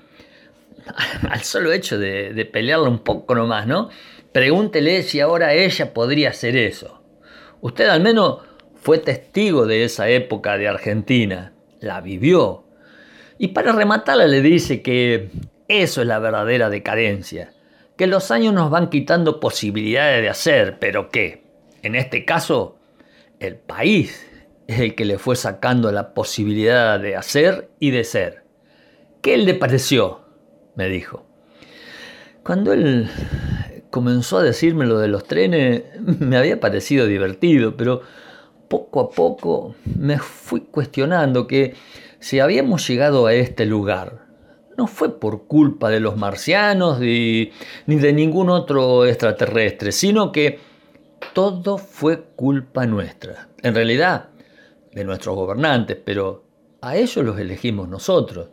al 1.28 1.42
solo 1.42 1.72
hecho 1.72 1.98
de, 1.98 2.32
de 2.32 2.44
pelearla 2.44 2.88
un 2.88 3.01
poco 3.01 3.34
nomás, 3.34 3.66
¿no? 3.66 3.90
Pregúntele 4.32 5.03
si 5.03 5.20
ahora 5.20 5.55
ella 5.55 5.92
podría 5.92 6.30
hacer 6.30 6.57
eso. 6.57 7.03
Usted 7.61 7.88
al 7.88 8.01
menos 8.01 8.38
fue 8.80 8.98
testigo 8.98 9.66
de 9.66 9.84
esa 9.84 10.09
época 10.09 10.57
de 10.57 10.68
Argentina, 10.68 11.53
la 11.80 12.01
vivió. 12.01 12.64
Y 13.38 13.48
para 13.48 13.72
rematarla 13.72 14.26
le 14.26 14.40
dice 14.40 14.82
que 14.82 15.30
eso 15.68 16.01
es 16.01 16.07
la 16.07 16.18
verdadera 16.18 16.70
decadencia, 16.70 17.53
que 18.01 18.07
los 18.07 18.30
años 18.30 18.55
nos 18.55 18.70
van 18.70 18.88
quitando 18.88 19.40
posibilidades 19.40 20.22
de 20.22 20.30
hacer, 20.30 20.78
pero 20.78 21.11
que 21.11 21.44
en 21.82 21.94
este 21.94 22.24
caso, 22.24 22.78
el 23.40 23.57
país 23.57 24.26
es 24.66 24.80
el 24.80 24.94
que 24.94 25.05
le 25.05 25.18
fue 25.18 25.36
sacando 25.36 25.92
la 25.92 26.14
posibilidad 26.14 26.98
de 26.98 27.14
hacer 27.14 27.68
y 27.78 27.90
de 27.90 28.05
ser. 28.05 28.44
¿Qué 29.20 29.36
le 29.36 29.53
pareció? 29.53 30.22
me 30.76 30.88
dijo. 30.88 31.26
Cuando 32.42 32.72
él 32.72 33.11
comenzó 33.90 34.38
a 34.38 34.44
decirme 34.44 34.86
lo 34.86 34.98
de 34.98 35.09
los 35.09 35.24
trenes, 35.24 35.82
me 36.01 36.38
había 36.38 36.59
parecido 36.59 37.07
divertido, 37.07 37.76
pero 37.76 38.01
poco 38.68 39.01
a 39.01 39.11
poco 39.11 39.74
me 39.84 40.18
fui 40.18 40.62
cuestionando 40.62 41.46
que 41.46 41.74
si 42.18 42.40
habíamos 42.40 42.88
llegado 42.88 43.26
a 43.26 43.34
este 43.34 43.66
lugar, 43.66 44.29
no 44.80 44.86
fue 44.86 45.20
por 45.20 45.46
culpa 45.46 45.90
de 45.90 46.00
los 46.00 46.16
marcianos 46.16 47.00
ni, 47.00 47.50
ni 47.84 47.96
de 47.96 48.14
ningún 48.14 48.48
otro 48.48 49.04
extraterrestre, 49.04 49.92
sino 49.92 50.32
que 50.32 50.58
todo 51.34 51.76
fue 51.76 52.22
culpa 52.34 52.86
nuestra. 52.86 53.50
En 53.62 53.74
realidad, 53.74 54.30
de 54.90 55.04
nuestros 55.04 55.36
gobernantes, 55.36 55.98
pero 56.02 56.44
a 56.80 56.96
ellos 56.96 57.22
los 57.22 57.38
elegimos 57.38 57.90
nosotros. 57.90 58.48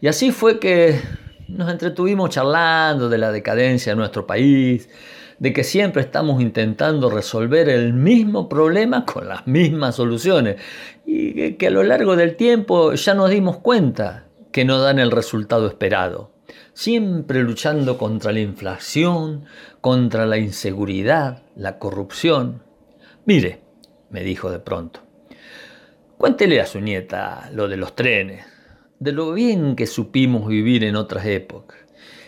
Y 0.00 0.08
así 0.08 0.32
fue 0.32 0.58
que 0.58 1.00
nos 1.46 1.70
entretuvimos 1.70 2.30
charlando 2.30 3.08
de 3.08 3.18
la 3.18 3.30
decadencia 3.30 3.92
de 3.92 3.96
nuestro 3.96 4.26
país, 4.26 4.88
de 5.38 5.52
que 5.52 5.62
siempre 5.62 6.02
estamos 6.02 6.42
intentando 6.42 7.08
resolver 7.08 7.68
el 7.68 7.92
mismo 7.92 8.48
problema 8.48 9.04
con 9.04 9.28
las 9.28 9.46
mismas 9.46 9.94
soluciones 9.94 10.56
y 11.06 11.52
que 11.52 11.68
a 11.68 11.70
lo 11.70 11.84
largo 11.84 12.16
del 12.16 12.34
tiempo 12.34 12.94
ya 12.94 13.14
nos 13.14 13.30
dimos 13.30 13.58
cuenta 13.58 14.26
que 14.52 14.64
no 14.64 14.78
dan 14.78 14.98
el 14.98 15.10
resultado 15.10 15.66
esperado. 15.66 16.30
siempre 16.74 17.42
luchando 17.42 17.98
contra 17.98 18.32
la 18.32 18.40
inflación, 18.40 19.44
contra 19.80 20.26
la 20.26 20.38
inseguridad, 20.38 21.42
la 21.56 21.78
corrupción. 21.78 22.62
Mire, 23.24 23.60
me 24.10 24.22
dijo 24.22 24.50
de 24.50 24.58
pronto, 24.58 25.00
cuéntele 26.18 26.60
a 26.60 26.66
su 26.66 26.80
nieta 26.80 27.50
lo 27.52 27.68
de 27.68 27.76
los 27.76 27.94
trenes, 27.94 28.44
de 28.98 29.12
lo 29.12 29.32
bien 29.32 29.76
que 29.76 29.86
supimos 29.86 30.46
vivir 30.46 30.84
en 30.84 30.96
otras 30.96 31.26
épocas, 31.26 31.78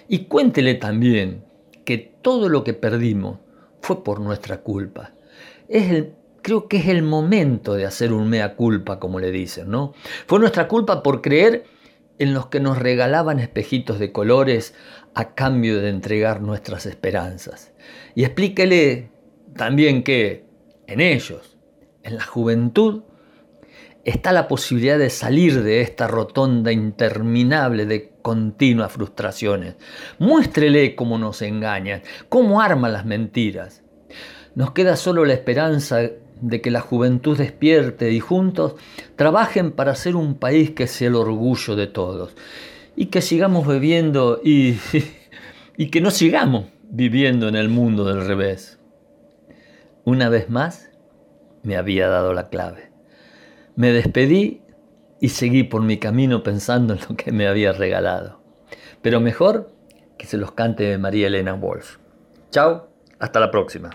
y 0.08 0.24
cuéntele 0.24 0.74
también 0.74 1.44
que 1.84 1.98
todo 1.98 2.48
lo 2.48 2.64
que 2.64 2.74
perdimos 2.74 3.38
fue 3.80 4.02
por 4.02 4.20
nuestra 4.20 4.62
culpa. 4.62 5.12
Es 5.68 5.90
el, 5.90 6.14
creo 6.42 6.68
que 6.68 6.78
es 6.78 6.88
el 6.88 7.02
momento 7.02 7.74
de 7.74 7.86
hacer 7.86 8.12
un 8.12 8.28
mea 8.28 8.56
culpa, 8.56 8.98
como 8.98 9.20
le 9.20 9.30
dicen, 9.30 9.70
¿no? 9.70 9.92
Fue 10.26 10.38
nuestra 10.38 10.68
culpa 10.68 11.02
por 11.02 11.20
creer 11.20 11.64
en 12.18 12.34
los 12.34 12.46
que 12.46 12.60
nos 12.60 12.78
regalaban 12.78 13.40
espejitos 13.40 13.98
de 13.98 14.12
colores 14.12 14.74
a 15.14 15.34
cambio 15.34 15.80
de 15.80 15.90
entregar 15.90 16.40
nuestras 16.40 16.86
esperanzas. 16.86 17.72
Y 18.14 18.24
explíquele 18.24 19.10
también 19.56 20.02
que 20.02 20.44
en 20.86 21.00
ellos, 21.00 21.56
en 22.02 22.16
la 22.16 22.24
juventud, 22.24 23.02
está 24.04 24.32
la 24.32 24.48
posibilidad 24.48 24.98
de 24.98 25.10
salir 25.10 25.62
de 25.62 25.80
esta 25.80 26.06
rotonda 26.06 26.72
interminable 26.72 27.86
de 27.86 28.12
continuas 28.22 28.92
frustraciones. 28.92 29.76
Muéstrele 30.18 30.94
cómo 30.94 31.18
nos 31.18 31.42
engañan, 31.42 32.02
cómo 32.28 32.60
arman 32.60 32.92
las 32.92 33.06
mentiras. 33.06 33.82
Nos 34.54 34.72
queda 34.72 34.96
solo 34.96 35.24
la 35.24 35.32
esperanza 35.32 36.02
de 36.44 36.60
que 36.60 36.70
la 36.70 36.82
juventud 36.82 37.38
despierte 37.38 38.12
y 38.12 38.20
juntos 38.20 38.74
trabajen 39.16 39.72
para 39.72 39.92
hacer 39.92 40.14
un 40.14 40.34
país 40.34 40.72
que 40.72 40.86
sea 40.86 41.08
el 41.08 41.14
orgullo 41.14 41.74
de 41.74 41.86
todos 41.86 42.34
y 42.96 43.06
que 43.06 43.22
sigamos 43.22 43.66
viviendo 43.66 44.40
y, 44.44 44.76
y 45.78 45.86
que 45.86 46.02
no 46.02 46.10
sigamos 46.10 46.66
viviendo 46.82 47.48
en 47.48 47.56
el 47.56 47.70
mundo 47.70 48.04
del 48.04 48.26
revés. 48.26 48.78
Una 50.04 50.28
vez 50.28 50.50
más 50.50 50.90
me 51.62 51.76
había 51.76 52.08
dado 52.08 52.34
la 52.34 52.50
clave. 52.50 52.90
Me 53.74 53.90
despedí 53.90 54.60
y 55.20 55.30
seguí 55.30 55.62
por 55.62 55.80
mi 55.80 55.96
camino 55.96 56.42
pensando 56.42 56.92
en 56.92 57.00
lo 57.08 57.16
que 57.16 57.32
me 57.32 57.48
había 57.48 57.72
regalado. 57.72 58.42
Pero 59.00 59.18
mejor 59.18 59.72
que 60.18 60.26
se 60.26 60.36
los 60.36 60.52
cante 60.52 60.98
María 60.98 61.28
Elena 61.28 61.54
Wolf. 61.54 61.96
Chao, 62.50 62.90
hasta 63.18 63.40
la 63.40 63.50
próxima. 63.50 63.90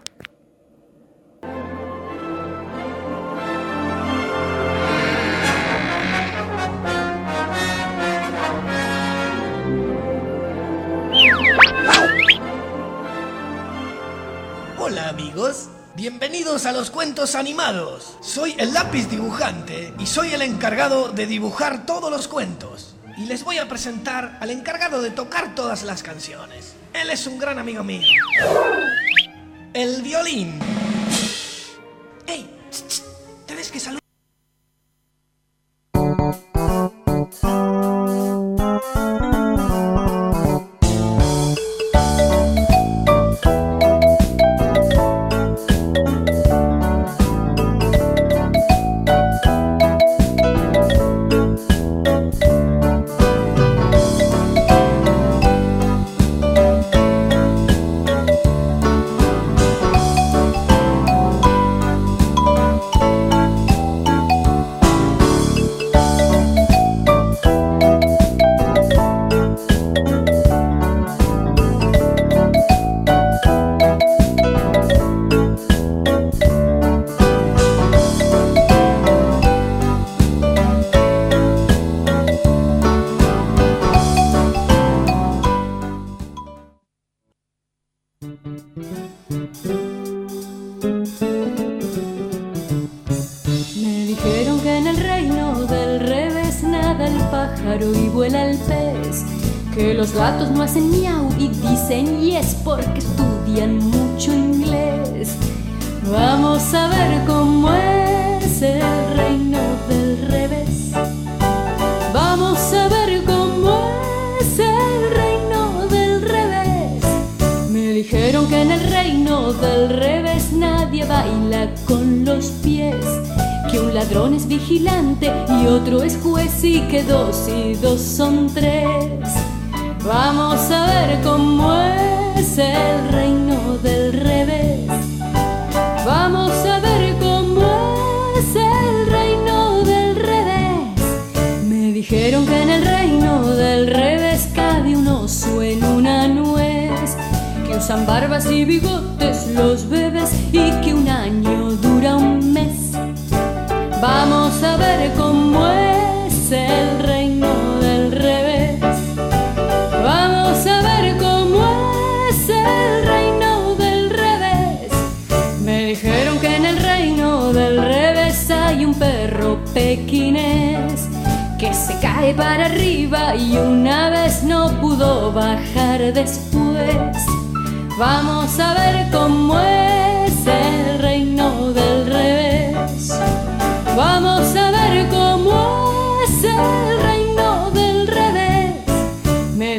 Bienvenidos 15.99 16.65
a 16.65 16.71
los 16.71 16.91
cuentos 16.91 17.35
animados. 17.35 18.15
Soy 18.21 18.55
el 18.57 18.73
lápiz 18.73 19.09
dibujante 19.09 19.93
y 19.99 20.05
soy 20.05 20.33
el 20.33 20.41
encargado 20.41 21.09
de 21.09 21.27
dibujar 21.27 21.85
todos 21.85 22.09
los 22.09 22.29
cuentos. 22.29 22.95
Y 23.17 23.25
les 23.25 23.43
voy 23.43 23.57
a 23.57 23.67
presentar 23.67 24.37
al 24.39 24.49
encargado 24.49 25.01
de 25.01 25.11
tocar 25.11 25.55
todas 25.55 25.83
las 25.83 26.01
canciones. 26.01 26.75
Él 26.93 27.09
es 27.09 27.27
un 27.27 27.37
gran 27.37 27.59
amigo 27.59 27.83
mío. 27.83 28.07
El 29.73 30.01
violín. 30.01 30.57
¡Ey! 32.25 32.49
Tenés 33.45 33.69
que 33.69 33.81
saludar. 33.81 34.08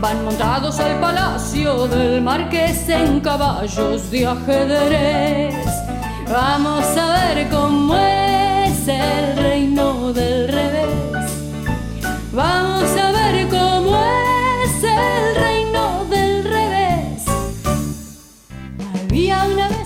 Van 0.00 0.24
montados 0.24 0.80
al 0.80 0.98
palacio 0.98 1.86
del 1.86 2.22
marqués 2.22 2.88
en 2.88 3.20
caballos 3.20 4.10
de 4.10 4.26
ajedrez. 4.26 5.54
Vamos 6.26 6.86
a 6.96 7.34
ver 7.34 7.46
cómo 7.50 7.94
es 7.94 8.88
el 8.88 9.36
reino 9.36 10.10
del 10.14 10.48
revés. 10.48 10.88
Vamos 12.32 12.90
a 12.96 13.12
ver 13.12 13.46
cómo 13.48 14.02
es 14.64 14.84
el 14.84 15.34
reino 15.36 16.06
del 16.08 16.44
revés. 16.44 17.26
Había 19.04 19.44
una 19.44 19.68
vez 19.68 19.80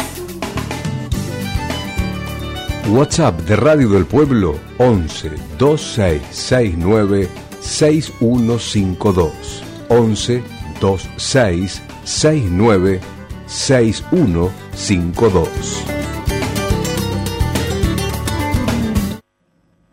WhatsApp 2.88 3.40
de 3.40 3.56
Radio 3.56 3.88
del 3.88 4.06
Pueblo 4.06 4.60
11 4.78 5.32
2669 5.58 7.28
6152 7.60 9.63
11 9.88 10.42
26 10.80 11.82
69 12.04 13.00
6152 13.46 15.94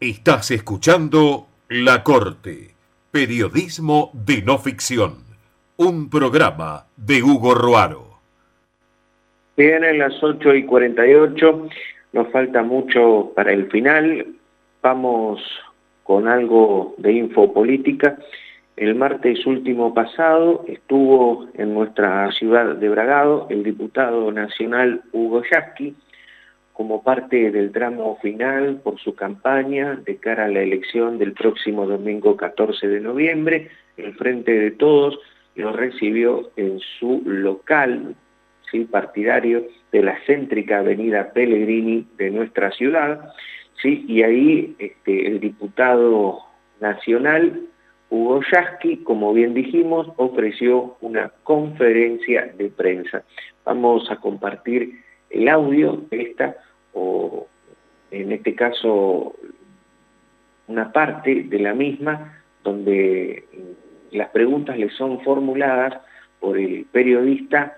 Estás 0.01 0.49
escuchando 0.49 1.45
La 1.69 2.03
Corte, 2.03 2.71
periodismo 3.11 4.09
de 4.13 4.41
no 4.41 4.57
ficción, 4.57 5.17
un 5.77 6.09
programa 6.09 6.87
de 6.97 7.21
Hugo 7.21 7.53
Roaro. 7.53 8.19
Bien, 9.55 9.83
en 9.83 9.99
las 9.99 10.13
8 10.23 10.55
y 10.55 10.65
48, 10.65 11.69
nos 12.13 12.31
falta 12.31 12.63
mucho 12.63 13.31
para 13.35 13.53
el 13.53 13.69
final, 13.69 14.25
vamos 14.81 15.39
con 16.03 16.27
algo 16.27 16.95
de 16.97 17.13
infopolítica. 17.13 18.17
El 18.81 18.95
martes 18.95 19.45
último 19.45 19.93
pasado 19.93 20.65
estuvo 20.67 21.47
en 21.53 21.71
nuestra 21.71 22.31
ciudad 22.31 22.77
de 22.77 22.89
Bragado 22.89 23.45
el 23.51 23.61
diputado 23.61 24.31
nacional 24.31 25.03
Hugo 25.11 25.43
Yasky 25.43 25.95
como 26.73 27.03
parte 27.03 27.51
del 27.51 27.71
tramo 27.71 28.17
final 28.23 28.81
por 28.83 28.99
su 28.99 29.13
campaña 29.13 29.97
de 30.03 30.17
cara 30.17 30.45
a 30.45 30.47
la 30.47 30.61
elección 30.61 31.19
del 31.19 31.33
próximo 31.33 31.85
domingo 31.85 32.35
14 32.35 32.87
de 32.87 33.01
noviembre. 33.01 33.69
El 33.97 34.15
Frente 34.15 34.51
de 34.51 34.71
Todos 34.71 35.19
lo 35.53 35.73
recibió 35.73 36.49
en 36.55 36.79
su 36.79 37.21
local 37.23 38.15
¿sí? 38.71 38.85
partidario 38.85 39.63
de 39.91 40.01
la 40.01 40.17
céntrica 40.25 40.79
avenida 40.79 41.33
Pellegrini 41.33 42.07
de 42.17 42.31
nuestra 42.31 42.71
ciudad. 42.71 43.31
Y 43.83 44.23
ahí 44.23 44.75
este, 44.79 45.27
el 45.27 45.39
diputado 45.39 46.39
nacional 46.79 47.67
Hugo 48.11 48.41
Yasky, 48.51 48.97
como 48.97 49.33
bien 49.33 49.53
dijimos, 49.53 50.05
ofreció 50.17 50.97
una 50.99 51.31
conferencia 51.43 52.51
de 52.57 52.67
prensa. 52.67 53.23
Vamos 53.63 54.11
a 54.11 54.17
compartir 54.17 55.01
el 55.29 55.47
audio 55.47 56.03
de 56.11 56.21
esta, 56.21 56.57
o 56.93 57.47
en 58.11 58.33
este 58.33 58.53
caso 58.53 59.33
una 60.67 60.91
parte 60.91 61.43
de 61.43 61.59
la 61.59 61.73
misma, 61.73 62.43
donde 62.65 63.45
las 64.11 64.29
preguntas 64.31 64.77
le 64.77 64.89
son 64.89 65.21
formuladas 65.21 65.97
por 66.41 66.57
el 66.57 66.85
periodista 66.91 67.77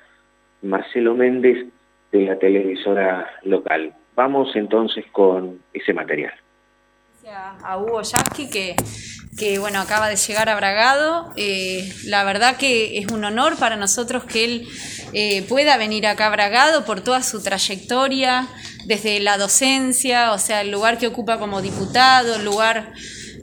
Marcelo 0.64 1.14
Méndez 1.14 1.68
de 2.12 2.26
la 2.26 2.40
televisora 2.40 3.30
local. 3.44 3.94
Vamos 4.16 4.56
entonces 4.56 5.06
con 5.12 5.60
ese 5.74 5.94
material. 5.94 6.34
A 7.64 7.78
Hugo 7.78 8.02
Yasky 8.02 8.50
que 8.50 8.76
que 9.38 9.58
bueno, 9.58 9.80
acaba 9.80 10.10
de 10.10 10.16
llegar 10.16 10.50
a 10.50 10.56
Bragado. 10.56 11.34
Eh, 11.36 11.92
la 12.06 12.24
verdad 12.24 12.58
que 12.58 12.98
es 12.98 13.12
un 13.12 13.24
honor 13.24 13.58
para 13.58 13.76
nosotros 13.76 14.24
que 14.26 14.46
él 14.46 14.68
eh, 15.14 15.42
pueda 15.44 15.78
venir 15.78 16.06
acá 16.08 16.28
a 16.28 16.30
Bragado 16.30 16.86
por 16.86 17.02
toda 17.02 17.24
su 17.24 17.42
trayectoria, 17.42 18.48
desde 18.86 19.20
la 19.20 19.38
docencia, 19.38 20.34
o 20.34 20.40
sea, 20.40 20.62
el 20.62 20.72
lugar 20.72 20.98
que 20.98 21.08
ocupa 21.08 21.40
como 21.40 21.62
diputado, 21.62 22.36
el 22.36 22.46
lugar 22.46 22.94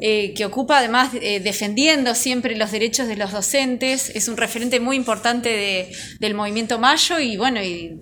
eh, 0.03 0.33
que 0.35 0.45
ocupa 0.45 0.79
además 0.79 1.13
defendiendo 1.13 2.15
siempre 2.15 2.57
los 2.57 2.73
derechos 2.73 3.07
de 3.09 3.17
los 3.17 3.33
docentes, 3.33 4.11
es 4.15 4.29
un 4.29 4.37
referente 4.37 4.81
muy 4.81 4.97
importante 4.97 5.91
del 6.19 6.35
movimiento 6.35 6.79
Mayo 6.79 7.19
y 7.19 7.37
bueno, 7.37 7.61
y 7.63 7.99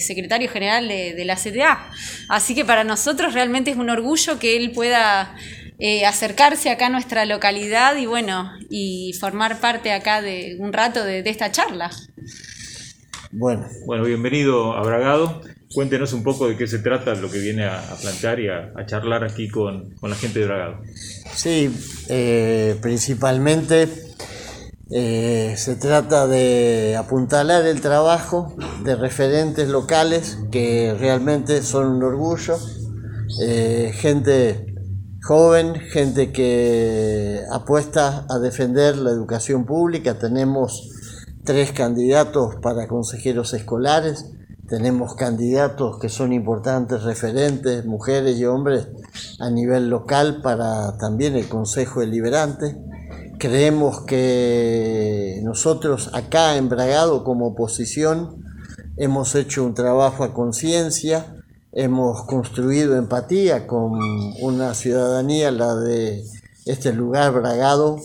secretario 0.00 0.48
general 0.50 0.88
de, 0.88 1.14
de 1.14 1.24
la 1.24 1.36
CTA. 1.36 1.90
Así 2.28 2.54
que 2.54 2.64
para 2.64 2.84
nosotros 2.84 3.34
realmente 3.34 3.70
es 3.70 3.76
un 3.76 3.90
orgullo 3.90 4.38
que 4.38 4.56
él 4.56 4.72
pueda 4.72 5.34
eh, 5.82 6.04
acercarse 6.04 6.68
acá 6.68 6.86
a 6.86 6.90
nuestra 6.90 7.24
localidad 7.24 7.96
y 7.96 8.04
bueno, 8.04 8.52
y 8.68 9.14
formar 9.18 9.60
parte 9.60 9.92
acá 9.92 10.20
de 10.20 10.58
un 10.58 10.74
rato 10.74 11.02
de, 11.02 11.20
esta 11.20 11.50
charla. 11.50 11.90
Bueno. 13.32 13.66
Bueno, 13.86 14.04
bienvenido 14.04 14.74
a 14.74 14.82
Bragado. 14.82 15.40
Cuéntenos 15.72 16.12
un 16.12 16.22
poco 16.22 16.48
de 16.48 16.58
qué 16.58 16.66
se 16.66 16.80
trata 16.80 17.14
lo 17.14 17.30
que 17.30 17.38
viene 17.38 17.64
a, 17.64 17.80
plantear 17.98 18.40
y 18.40 18.48
a, 18.48 18.74
charlar 18.84 19.24
aquí 19.24 19.48
con, 19.48 19.94
la 20.02 20.14
gente 20.16 20.40
de 20.40 20.46
Bragado. 20.46 20.82
Sí, 21.32 21.74
eh, 22.10 22.76
principalmente 22.82 23.88
eh, 24.90 25.54
se 25.56 25.76
trata 25.76 26.26
de 26.26 26.94
apuntalar 26.98 27.64
el 27.64 27.80
trabajo 27.80 28.54
de 28.84 28.96
referentes 28.96 29.68
locales 29.70 30.40
que 30.52 30.94
realmente 30.98 31.62
son 31.62 31.86
un 31.86 32.02
orgullo, 32.02 32.58
gente 33.94 34.69
joven, 35.22 35.74
gente 35.74 36.32
que 36.32 37.40
apuesta 37.52 38.26
a 38.28 38.38
defender 38.38 38.96
la 38.96 39.10
educación 39.10 39.66
pública. 39.66 40.18
Tenemos 40.18 40.90
tres 41.44 41.72
candidatos 41.72 42.56
para 42.62 42.88
consejeros 42.88 43.52
escolares, 43.54 44.32
tenemos 44.68 45.14
candidatos 45.14 45.98
que 45.98 46.08
son 46.08 46.32
importantes 46.32 47.02
referentes, 47.02 47.84
mujeres 47.84 48.38
y 48.38 48.44
hombres 48.44 48.88
a 49.40 49.50
nivel 49.50 49.88
local 49.88 50.40
para 50.42 50.96
también 50.96 51.34
el 51.34 51.48
Consejo 51.48 52.00
Deliberante. 52.00 52.76
Creemos 53.38 54.02
que 54.02 55.40
nosotros 55.42 56.10
acá 56.14 56.56
en 56.56 56.68
Bragado 56.68 57.24
como 57.24 57.48
oposición 57.48 58.44
hemos 58.96 59.34
hecho 59.34 59.64
un 59.64 59.74
trabajo 59.74 60.24
a 60.24 60.34
conciencia, 60.34 61.39
hemos 61.72 62.24
construido 62.24 62.96
empatía 62.96 63.66
con 63.66 63.98
una 64.40 64.74
ciudadanía, 64.74 65.50
la 65.50 65.74
de 65.76 66.24
este 66.66 66.92
lugar 66.92 67.32
bragado, 67.32 67.98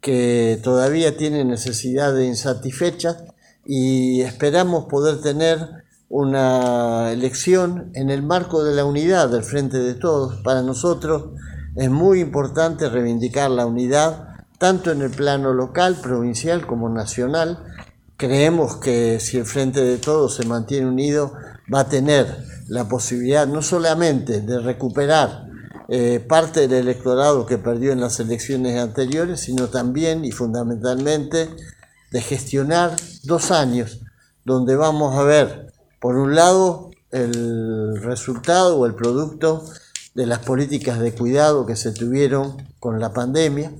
que 0.00 0.60
todavía 0.62 1.16
tiene 1.16 1.44
necesidad 1.44 2.14
de 2.14 2.26
insatisfechas 2.26 3.24
y 3.64 4.22
esperamos 4.22 4.84
poder 4.84 5.20
tener 5.20 5.58
una 6.08 7.12
elección 7.12 7.90
en 7.94 8.08
el 8.08 8.22
marco 8.22 8.64
de 8.64 8.74
la 8.74 8.84
unidad 8.84 9.28
del 9.28 9.42
Frente 9.42 9.78
de 9.78 9.94
Todos. 9.94 10.40
Para 10.42 10.62
nosotros 10.62 11.30
es 11.76 11.90
muy 11.90 12.20
importante 12.20 12.88
reivindicar 12.88 13.50
la 13.50 13.66
unidad 13.66 14.28
tanto 14.58 14.90
en 14.90 15.02
el 15.02 15.10
plano 15.10 15.52
local, 15.52 15.98
provincial 16.02 16.66
como 16.66 16.88
nacional. 16.88 17.58
Creemos 18.16 18.76
que 18.76 19.20
si 19.20 19.36
el 19.36 19.44
Frente 19.44 19.82
de 19.82 19.98
Todos 19.98 20.34
se 20.36 20.46
mantiene 20.46 20.86
unido 20.86 21.32
va 21.72 21.80
a 21.80 21.88
tener 21.88 22.26
la 22.68 22.88
posibilidad 22.88 23.46
no 23.46 23.62
solamente 23.62 24.40
de 24.40 24.60
recuperar 24.60 25.46
eh, 25.88 26.20
parte 26.20 26.68
del 26.68 26.86
electorado 26.86 27.46
que 27.46 27.56
perdió 27.58 27.92
en 27.92 28.00
las 28.00 28.20
elecciones 28.20 28.78
anteriores, 28.78 29.40
sino 29.40 29.68
también 29.68 30.24
y 30.24 30.32
fundamentalmente 30.32 31.48
de 32.10 32.20
gestionar 32.20 32.94
dos 33.24 33.50
años 33.50 34.00
donde 34.44 34.76
vamos 34.76 35.16
a 35.16 35.22
ver, 35.22 35.72
por 36.00 36.16
un 36.16 36.34
lado, 36.34 36.90
el 37.10 38.02
resultado 38.02 38.78
o 38.78 38.86
el 38.86 38.94
producto 38.94 39.64
de 40.14 40.26
las 40.26 40.40
políticas 40.40 41.00
de 41.00 41.12
cuidado 41.12 41.64
que 41.64 41.76
se 41.76 41.92
tuvieron 41.92 42.56
con 42.80 43.00
la 43.00 43.12
pandemia. 43.12 43.72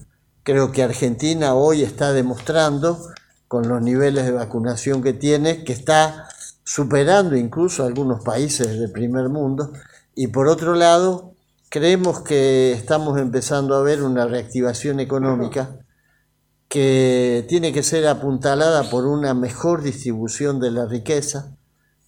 Creo 0.43 0.72
que 0.72 0.82
Argentina 0.82 1.55
hoy 1.55 1.82
está 1.82 2.12
demostrando, 2.12 2.99
con 3.49 3.66
los 3.68 3.80
niveles 3.82 4.26
de 4.26 4.32
vacunación 4.32 5.03
que 5.03 5.14
tiene, 5.14 5.64
que 5.64 5.72
está 5.72 6.28
superando 6.69 7.35
incluso 7.35 7.83
algunos 7.83 8.23
países 8.23 8.79
del 8.79 8.93
primer 8.93 9.31
mundo. 9.31 9.73
Y 10.14 10.27
por 10.27 10.49
otro 10.49 10.75
lado, 10.75 11.33
creemos 11.71 12.21
que 12.21 12.73
estamos 12.73 13.19
empezando 13.19 13.75
a 13.75 13.83
ver 13.83 14.03
una 14.03 14.27
reactivación 14.27 15.01
económica 15.01 15.79
que 16.69 17.47
tiene 17.49 17.73
que 17.73 17.83
ser 17.83 18.07
apuntalada 18.07 18.91
por 18.91 19.07
una 19.07 19.33
mejor 19.33 19.81
distribución 19.81 20.61
de 20.61 20.71
la 20.71 20.85
riqueza. 20.85 21.57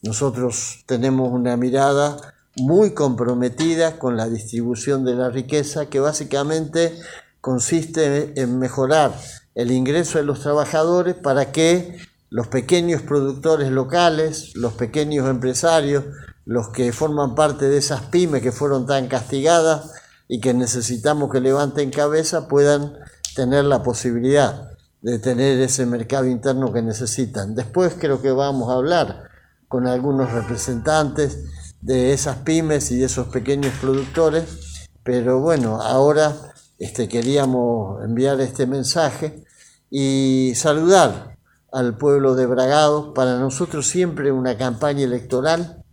Nosotros 0.03 0.85
tenemos 0.85 1.33
una 1.33 1.57
mirada 1.57 2.19
muy 2.59 2.93
comprometida 2.93 3.99
con 3.99 4.19
la 4.19 4.29
distribución 4.29 5.07
de 5.07 5.15
la 5.15 5.31
riqueza 5.31 5.87
que 5.87 6.01
básicamente 6.01 6.93
consiste 7.41 8.39
en 8.39 8.59
mejorar 8.59 9.19
el 9.55 9.71
ingreso 9.71 10.19
de 10.19 10.25
los 10.25 10.41
trabajadores 10.41 11.15
para 11.15 11.51
que 11.51 12.10
los 12.31 12.47
pequeños 12.47 13.03
productores 13.03 13.71
locales, 13.71 14.57
los 14.57 14.75
pequeños 14.75 15.29
empresarios, 15.29 16.05
los 16.45 16.71
que 16.71 16.93
forman 16.93 17.35
parte 17.35 17.69
de 17.69 17.79
esas 17.79 18.03
pymes 18.03 18.43
que 18.43 18.53
fueron 18.53 18.87
tan 18.87 19.09
castigadas 19.09 19.93
y 20.29 20.41
que 20.41 20.55
necesitamos 20.55 21.31
que 21.31 21.41
levanten 21.41 21.91
cabeza, 21.91 22.47
puedan 22.49 22.95
tener 23.35 23.65
la 23.65 23.83
posibilidad 23.83 24.71
de 25.03 25.19
tener 25.19 25.61
ese 25.61 25.87
mercado 25.87 26.27
interno 26.27 26.73
que 26.73 26.83
necesitan. 26.83 27.55
Después 27.55 27.97
creo 27.99 28.23
que 28.23 28.31
vamos 28.31 28.71
a 28.71 28.75
hablar 28.75 29.29
con 29.67 29.87
algunos 29.87 30.33
representantes 30.33 31.45
de 31.81 32.13
esas 32.13 32.39
pymes 32.39 32.91
y 32.93 32.99
de 32.99 33.07
esos 33.07 33.29
pequeños 33.29 33.73
productores, 33.81 34.89
pero 35.03 35.41
bueno, 35.41 35.81
ahora 35.81 36.37
este, 36.79 37.09
queríamos 37.09 38.05
enviar 38.05 38.41
este 38.41 38.67
mensaje 38.67 39.45
y 39.91 40.53
saludar 40.55 41.30
al 41.73 41.97
pueblo 41.97 42.35
de 42.35 42.47
Bragado. 42.47 43.15
Para 43.15 43.39
nosotros 43.39 43.87
siempre 43.87 44.33
una 44.33 44.57
campaña 44.57 45.05
electoral 45.05 45.85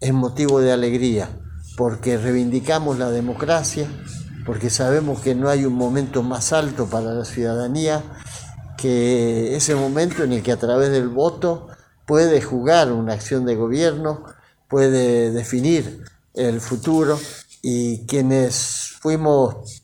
es 0.00 0.12
motivo 0.12 0.60
de 0.60 0.72
alegría, 0.72 1.28
porque 1.76 2.18
reivindicamos 2.18 2.98
la 2.98 3.10
democracia, 3.10 3.88
porque 4.46 4.70
sabemos 4.70 5.20
que 5.20 5.34
no 5.34 5.48
hay 5.48 5.64
un 5.64 5.74
momento 5.74 6.22
más 6.22 6.52
alto 6.52 6.86
para 6.86 7.12
la 7.12 7.24
ciudadanía 7.24 8.02
que 8.78 9.56
ese 9.56 9.74
momento 9.74 10.22
en 10.22 10.32
el 10.32 10.42
que 10.42 10.52
a 10.52 10.56
través 10.56 10.90
del 10.90 11.08
voto 11.08 11.66
puede 12.06 12.40
jugar 12.40 12.92
una 12.92 13.12
acción 13.12 13.44
de 13.44 13.56
gobierno, 13.56 14.24
puede 14.68 15.32
definir 15.32 16.04
el 16.34 16.60
futuro 16.60 17.18
y 17.60 18.06
quienes 18.06 18.92
fuimos, 19.00 19.82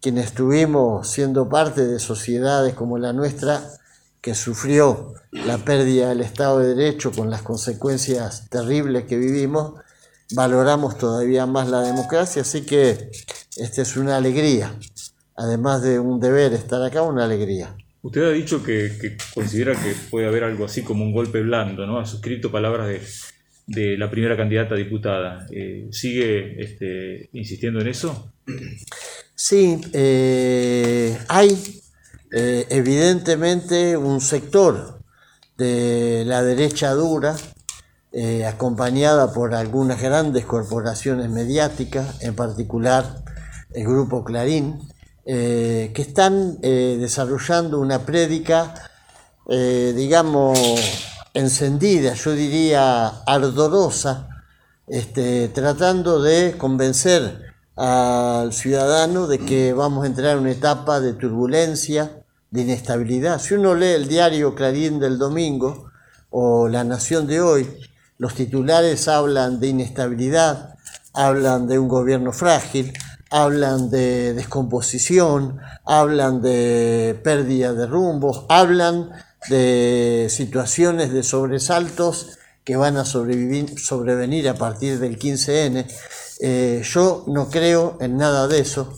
quienes 0.00 0.26
estuvimos 0.26 1.08
siendo 1.08 1.48
parte 1.48 1.86
de 1.86 2.00
sociedades 2.00 2.74
como 2.74 2.98
la 2.98 3.12
nuestra, 3.12 3.62
que 4.24 4.34
sufrió 4.34 5.12
la 5.32 5.58
pérdida 5.58 6.08
del 6.08 6.22
Estado 6.22 6.60
de 6.60 6.74
Derecho 6.74 7.12
con 7.12 7.28
las 7.28 7.42
consecuencias 7.42 8.48
terribles 8.48 9.04
que 9.04 9.18
vivimos, 9.18 9.74
valoramos 10.34 10.96
todavía 10.96 11.44
más 11.44 11.68
la 11.68 11.82
democracia, 11.82 12.40
así 12.40 12.62
que 12.62 13.10
esta 13.58 13.82
es 13.82 13.98
una 13.98 14.16
alegría, 14.16 14.74
además 15.36 15.82
de 15.82 15.98
un 15.98 16.20
deber 16.20 16.54
estar 16.54 16.82
acá, 16.82 17.02
una 17.02 17.26
alegría. 17.26 17.76
Usted 18.00 18.22
ha 18.24 18.30
dicho 18.30 18.64
que, 18.64 19.18
considera 19.34 19.74
que 19.74 19.94
puede 20.10 20.26
haber 20.26 20.44
algo 20.44 20.64
así 20.64 20.80
como 20.80 21.04
un 21.04 21.12
golpe 21.12 21.42
blando, 21.42 21.86
¿no? 21.86 21.98
Ha 21.98 22.06
suscrito 22.06 22.50
palabras 22.50 22.98
de, 23.66 23.98
la 23.98 24.10
primera 24.10 24.38
candidata 24.38 24.74
a 24.74 24.78
diputada. 24.78 25.46
Eh, 25.50 25.88
¿Sigue 25.90 26.62
este, 26.62 27.28
insistiendo 27.34 27.78
en 27.82 27.88
eso? 27.88 28.32
Sí, 29.34 29.78
eh, 29.92 31.18
hay 31.28 31.82
eh, 32.34 32.66
evidentemente 32.70 33.96
un 33.96 34.20
sector 34.20 35.00
de 35.56 36.24
la 36.26 36.42
derecha 36.42 36.92
dura, 36.92 37.36
acompañada 38.46 39.32
por 39.32 39.54
algunas 39.54 40.00
grandes 40.00 40.44
corporaciones 40.44 41.30
mediáticas, 41.30 42.22
en 42.22 42.36
particular 42.36 43.24
el 43.72 43.84
grupo 43.84 44.22
Clarín, 44.22 44.78
eh, 45.26 45.90
que 45.94 46.02
están 46.02 46.58
eh, 46.60 46.98
desarrollando 47.00 47.80
una 47.80 48.00
prédica, 48.00 48.74
eh, 49.48 49.94
digamos, 49.96 50.58
encendida, 51.32 52.12
yo 52.12 52.32
diría 52.32 53.06
ardorosa, 53.26 54.28
este, 54.86 55.48
tratando 55.48 56.20
de 56.20 56.56
convencer 56.58 57.54
al 57.74 58.52
ciudadano 58.52 59.26
de 59.26 59.38
que 59.38 59.72
vamos 59.72 60.04
a 60.04 60.08
entrar 60.08 60.36
en 60.36 60.42
una 60.42 60.50
etapa 60.50 61.00
de 61.00 61.14
turbulencia, 61.14 62.23
de 62.54 62.62
inestabilidad. 62.62 63.40
Si 63.40 63.54
uno 63.54 63.74
lee 63.74 63.94
el 63.96 64.06
diario 64.06 64.54
Clarín 64.54 65.00
del 65.00 65.18
domingo 65.18 65.90
o 66.30 66.68
La 66.68 66.84
Nación 66.84 67.26
de 67.26 67.40
hoy, 67.40 67.68
los 68.16 68.36
titulares 68.36 69.08
hablan 69.08 69.58
de 69.58 69.66
inestabilidad, 69.66 70.76
hablan 71.12 71.66
de 71.66 71.80
un 71.80 71.88
gobierno 71.88 72.32
frágil, 72.32 72.92
hablan 73.28 73.90
de 73.90 74.34
descomposición, 74.34 75.58
hablan 75.84 76.42
de 76.42 77.20
pérdida 77.24 77.72
de 77.72 77.88
rumbos, 77.88 78.44
hablan 78.48 79.10
de 79.50 80.28
situaciones 80.30 81.12
de 81.12 81.24
sobresaltos 81.24 82.38
que 82.62 82.76
van 82.76 82.96
a 82.98 83.04
sobrevenir 83.04 84.48
a 84.48 84.54
partir 84.54 85.00
del 85.00 85.18
15N. 85.18 85.86
Eh, 86.38 86.82
yo 86.84 87.24
no 87.26 87.50
creo 87.50 87.98
en 88.00 88.16
nada 88.16 88.46
de 88.46 88.60
eso. 88.60 88.96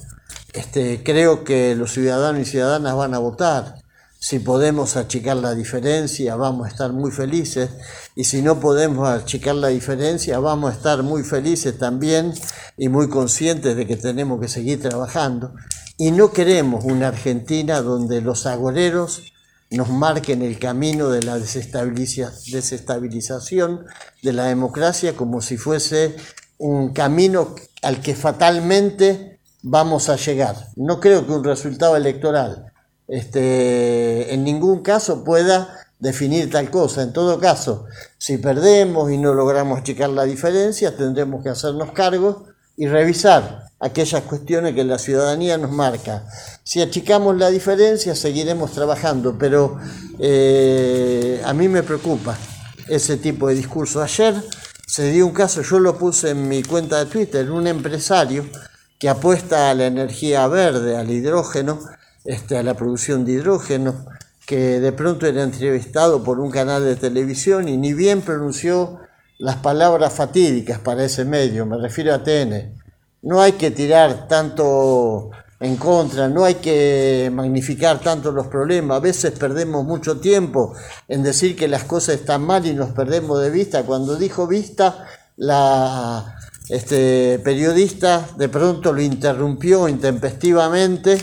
Este, 0.56 1.02
creo 1.02 1.44
que 1.44 1.74
los 1.74 1.92
ciudadanos 1.92 2.40
y 2.40 2.46
ciudadanas 2.46 2.96
van 2.96 3.12
a 3.12 3.18
votar. 3.18 3.74
Si 4.18 4.38
podemos 4.38 4.96
achicar 4.96 5.36
la 5.36 5.54
diferencia, 5.54 6.34
vamos 6.34 6.66
a 6.66 6.70
estar 6.70 6.94
muy 6.94 7.10
felices. 7.10 7.68
Y 8.14 8.24
si 8.24 8.40
no 8.40 8.58
podemos 8.58 9.06
achicar 9.06 9.54
la 9.54 9.68
diferencia, 9.68 10.38
vamos 10.38 10.70
a 10.70 10.74
estar 10.74 11.02
muy 11.02 11.24
felices 11.24 11.76
también 11.76 12.32
y 12.78 12.88
muy 12.88 13.10
conscientes 13.10 13.76
de 13.76 13.86
que 13.86 13.96
tenemos 13.96 14.40
que 14.40 14.48
seguir 14.48 14.80
trabajando. 14.80 15.52
Y 15.98 16.10
no 16.10 16.32
queremos 16.32 16.86
una 16.86 17.08
Argentina 17.08 17.82
donde 17.82 18.22
los 18.22 18.46
agoreros 18.46 19.34
nos 19.70 19.90
marquen 19.90 20.40
el 20.40 20.58
camino 20.58 21.10
de 21.10 21.22
la 21.22 21.38
desestabilización 21.38 23.84
de 24.22 24.32
la 24.32 24.44
democracia 24.44 25.14
como 25.14 25.42
si 25.42 25.58
fuese 25.58 26.16
un 26.56 26.94
camino 26.94 27.54
al 27.82 28.00
que 28.00 28.14
fatalmente 28.14 29.35
vamos 29.68 30.08
a 30.08 30.16
llegar. 30.16 30.54
No 30.76 31.00
creo 31.00 31.26
que 31.26 31.32
un 31.32 31.42
resultado 31.42 31.96
electoral 31.96 32.72
este, 33.08 34.32
en 34.32 34.44
ningún 34.44 34.82
caso 34.82 35.24
pueda 35.24 35.86
definir 35.98 36.50
tal 36.50 36.70
cosa. 36.70 37.02
En 37.02 37.12
todo 37.12 37.40
caso, 37.40 37.84
si 38.16 38.38
perdemos 38.38 39.10
y 39.10 39.18
no 39.18 39.34
logramos 39.34 39.80
achicar 39.80 40.10
la 40.10 40.22
diferencia, 40.22 40.96
tendremos 40.96 41.42
que 41.42 41.48
hacernos 41.48 41.90
cargo 41.90 42.44
y 42.76 42.86
revisar 42.86 43.66
aquellas 43.80 44.22
cuestiones 44.22 44.74
que 44.74 44.84
la 44.84 44.98
ciudadanía 44.98 45.58
nos 45.58 45.72
marca. 45.72 46.28
Si 46.62 46.80
achicamos 46.80 47.36
la 47.36 47.50
diferencia, 47.50 48.14
seguiremos 48.14 48.70
trabajando, 48.70 49.36
pero 49.36 49.78
eh, 50.20 51.42
a 51.44 51.52
mí 51.52 51.66
me 51.66 51.82
preocupa 51.82 52.38
ese 52.86 53.16
tipo 53.16 53.48
de 53.48 53.56
discurso. 53.56 54.00
Ayer 54.00 54.34
se 54.86 55.10
dio 55.10 55.26
un 55.26 55.32
caso, 55.32 55.62
yo 55.62 55.80
lo 55.80 55.98
puse 55.98 56.30
en 56.30 56.46
mi 56.48 56.62
cuenta 56.62 56.98
de 57.04 57.06
Twitter, 57.06 57.50
un 57.50 57.66
empresario 57.66 58.46
que 58.98 59.08
apuesta 59.08 59.70
a 59.70 59.74
la 59.74 59.86
energía 59.86 60.46
verde, 60.48 60.96
al 60.96 61.10
hidrógeno, 61.10 61.78
este, 62.24 62.56
a 62.56 62.62
la 62.62 62.74
producción 62.74 63.24
de 63.24 63.32
hidrógeno, 63.32 64.06
que 64.46 64.80
de 64.80 64.92
pronto 64.92 65.26
era 65.26 65.42
entrevistado 65.42 66.22
por 66.22 66.40
un 66.40 66.50
canal 66.50 66.84
de 66.84 66.96
televisión 66.96 67.68
y 67.68 67.76
ni 67.76 67.92
bien 67.92 68.22
pronunció 68.22 69.00
las 69.38 69.56
palabras 69.56 70.12
fatídicas 70.12 70.78
para 70.78 71.04
ese 71.04 71.24
medio, 71.24 71.66
me 71.66 71.76
refiero 71.78 72.14
a 72.14 72.22
TN. 72.22 72.74
No 73.22 73.40
hay 73.40 73.52
que 73.52 73.70
tirar 73.70 74.28
tanto 74.28 75.30
en 75.58 75.76
contra, 75.76 76.28
no 76.28 76.44
hay 76.44 76.56
que 76.56 77.30
magnificar 77.32 77.98
tanto 78.00 78.30
los 78.30 78.46
problemas, 78.46 78.98
a 78.98 79.00
veces 79.00 79.32
perdemos 79.32 79.84
mucho 79.84 80.20
tiempo 80.20 80.74
en 81.08 81.22
decir 81.22 81.56
que 81.56 81.68
las 81.68 81.84
cosas 81.84 82.16
están 82.16 82.42
mal 82.42 82.66
y 82.66 82.74
nos 82.74 82.90
perdemos 82.90 83.40
de 83.42 83.50
vista. 83.50 83.82
Cuando 83.82 84.16
dijo 84.16 84.46
vista, 84.46 85.06
la 85.36 86.36
este, 86.68 87.40
periodista 87.44 88.28
de 88.36 88.48
pronto 88.48 88.92
lo 88.92 89.00
interrumpió 89.00 89.88
intempestivamente 89.88 91.18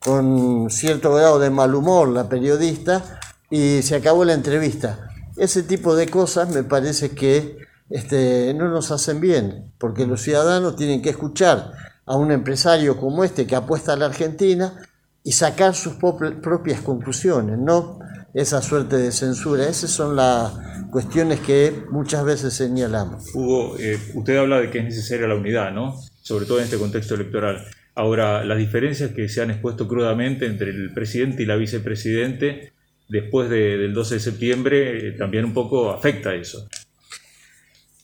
con 0.00 0.68
cierto 0.70 1.14
grado 1.14 1.38
de 1.38 1.50
mal 1.50 1.74
humor 1.74 2.08
la 2.08 2.28
periodista 2.28 3.20
y 3.50 3.82
se 3.82 3.96
acabó 3.96 4.24
la 4.24 4.34
entrevista. 4.34 5.08
Ese 5.36 5.62
tipo 5.62 5.94
de 5.94 6.08
cosas 6.08 6.48
me 6.50 6.64
parece 6.64 7.10
que 7.10 7.58
este, 7.88 8.54
no 8.54 8.68
nos 8.68 8.90
hacen 8.90 9.20
bien, 9.20 9.72
porque 9.78 10.06
los 10.06 10.22
ciudadanos 10.22 10.76
tienen 10.76 11.02
que 11.02 11.10
escuchar 11.10 11.72
a 12.06 12.16
un 12.16 12.30
empresario 12.30 12.96
como 12.96 13.24
este 13.24 13.46
que 13.46 13.56
apuesta 13.56 13.92
a 13.92 13.96
la 13.96 14.06
Argentina 14.06 14.74
y 15.22 15.32
sacar 15.32 15.74
sus 15.74 15.94
propias 15.94 16.80
conclusiones, 16.80 17.58
no 17.58 17.98
esa 18.34 18.62
suerte 18.62 18.96
de 18.96 19.12
censura. 19.12 19.68
Esas 19.68 19.90
son 19.90 20.16
las 20.16 20.52
cuestiones 20.90 21.40
que 21.40 21.84
muchas 21.90 22.24
veces 22.24 22.54
señalamos. 22.54 23.24
Hugo, 23.34 23.76
eh, 23.78 23.98
usted 24.14 24.36
habla 24.36 24.60
de 24.60 24.70
que 24.70 24.78
es 24.78 24.84
necesaria 24.84 25.26
la 25.26 25.34
unidad, 25.34 25.72
¿no? 25.72 26.00
Sobre 26.22 26.46
todo 26.46 26.58
en 26.58 26.64
este 26.64 26.78
contexto 26.78 27.14
electoral. 27.14 27.64
Ahora, 27.94 28.44
las 28.44 28.58
diferencias 28.58 29.10
que 29.10 29.28
se 29.28 29.42
han 29.42 29.50
expuesto 29.50 29.88
crudamente 29.88 30.46
entre 30.46 30.70
el 30.70 30.92
presidente 30.94 31.42
y 31.42 31.46
la 31.46 31.56
vicepresidente 31.56 32.72
después 33.08 33.50
del 33.50 33.92
12 33.92 34.14
de 34.14 34.20
septiembre 34.20 35.08
eh, 35.08 35.12
también 35.12 35.44
un 35.44 35.52
poco 35.52 35.90
afecta 35.90 36.34
eso. 36.34 36.68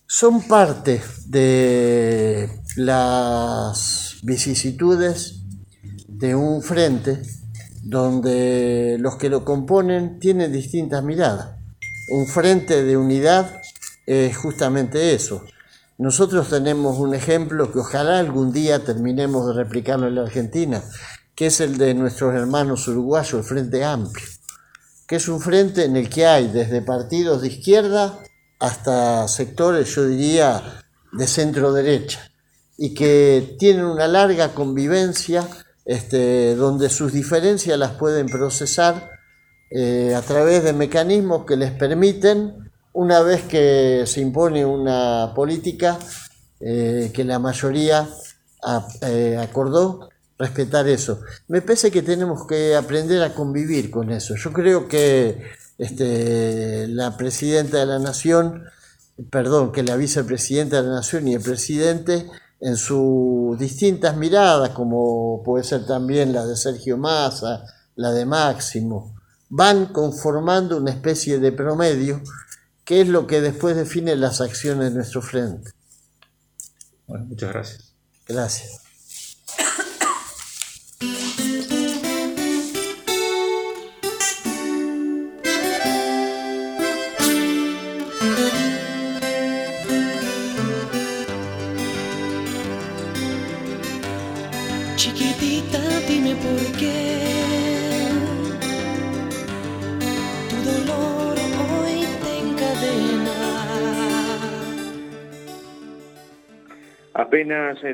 Son 0.07 0.47
parte 0.47 1.01
de 1.27 2.49
las 2.77 4.19
vicisitudes 4.23 5.43
de 6.09 6.35
un 6.35 6.63
frente 6.63 7.23
donde 7.89 8.97
los 8.99 9.17
que 9.17 9.29
lo 9.29 9.45
componen 9.45 10.19
tienen 10.19 10.53
distintas 10.53 11.03
miradas. 11.05 11.57
Un 12.11 12.27
frente 12.27 12.83
de 12.83 12.97
unidad 12.97 13.61
es 14.07 14.37
justamente 14.37 15.15
eso, 15.15 15.43
nosotros 15.99 16.51
tenemos 16.51 16.99
un 16.99 17.15
ejemplo 17.15 17.73
que 17.73 17.79
ojalá 17.79 18.19
algún 18.19 18.53
día 18.53 18.85
terminemos 18.85 19.47
de 19.47 19.55
replicarlo 19.55 20.09
en 20.09 20.17
la 20.17 20.23
Argentina, 20.23 20.83
que 21.35 21.47
es 21.47 21.61
el 21.61 21.79
de 21.79 21.95
nuestros 21.95 22.35
hermanos 22.35 22.87
uruguayos, 22.87 23.33
el 23.33 23.45
Frente 23.45 23.83
Amplio, 23.83 24.27
que 25.07 25.17
es 25.17 25.27
un 25.27 25.41
frente 25.41 25.85
en 25.85 25.97
el 25.97 26.11
que 26.11 26.27
hay 26.27 26.49
desde 26.49 26.83
partidos 26.83 27.41
de 27.41 27.49
izquierda 27.49 28.19
hasta 28.59 29.27
sectores, 29.27 29.95
yo 29.95 30.07
diría, 30.07 30.85
de 31.13 31.27
centro 31.27 31.73
derecha, 31.73 32.31
y 32.77 32.93
que 32.93 33.57
tienen 33.59 33.87
una 33.87 34.07
larga 34.07 34.53
convivencia 34.53 35.49
este, 35.87 36.57
donde 36.57 36.91
sus 36.91 37.13
diferencias 37.13 37.79
las 37.79 37.93
pueden 37.93 38.27
procesar 38.27 39.11
eh, 39.71 40.15
a 40.15 40.21
través 40.21 40.65
de 40.65 40.73
mecanismos 40.73 41.47
que 41.47 41.57
les 41.57 41.71
permiten, 41.71 42.71
una 42.93 43.21
vez 43.23 43.43
que 43.45 44.03
se 44.07 44.21
impone 44.21 44.65
una 44.67 45.33
política 45.35 45.99
eh, 46.61 47.11
que 47.15 47.25
la 47.25 47.39
mayoría 47.39 48.09
eh, 49.03 49.39
acordó, 49.41 50.09
respetar 50.39 50.89
eso. 50.89 51.21
Me 51.49 51.63
parece 51.63 51.91
que 51.91 52.03
tenemos 52.03 52.47
que 52.47 52.75
aprender 52.75 53.23
a 53.23 53.35
convivir 53.35 53.91
con 53.91 54.11
eso. 54.11 54.35
Yo 54.35 54.53
creo 54.53 54.89
que 54.89 55.41
este, 55.79 56.89
la 56.89 57.17
presidenta 57.17 57.79
de 57.79 57.87
la 57.87 57.99
nación, 57.99 58.65
perdón, 59.31 59.73
que 59.73 59.83
la 59.83 59.97
vicepresidenta 59.97 60.83
de 60.83 60.89
la 60.89 60.97
nación 60.97 61.29
y 61.29 61.35
el 61.35 61.43
presidente, 61.43 62.27
en 62.61 62.77
sus 62.77 63.59
distintas 63.59 64.17
miradas, 64.17 64.71
como 64.71 65.43
puede 65.45 65.65
ser 65.65 65.87
también 65.87 66.33
la 66.33 66.47
de 66.47 66.57
Sergio 66.57 66.97
Massa, 66.97 67.65
la 67.97 68.13
de 68.13 68.25
Máximo, 68.25 69.15
van 69.49 69.87
conformando 69.87 70.77
una 70.77 70.91
especie 70.91 71.39
de 71.39 71.53
promedio 71.53 72.21
que 72.85 73.01
es 73.01 73.09
lo 73.09 73.27
que 73.27 73.41
después 73.41 73.77
define 73.77 74.15
las 74.17 74.41
acciones 74.41 74.91
de 74.91 74.97
nuestro 74.97 75.21
frente. 75.21 75.73
Bueno, 77.07 77.27
muchas 77.27 77.53
gracias. 77.53 77.93
Gracias. 78.29 78.86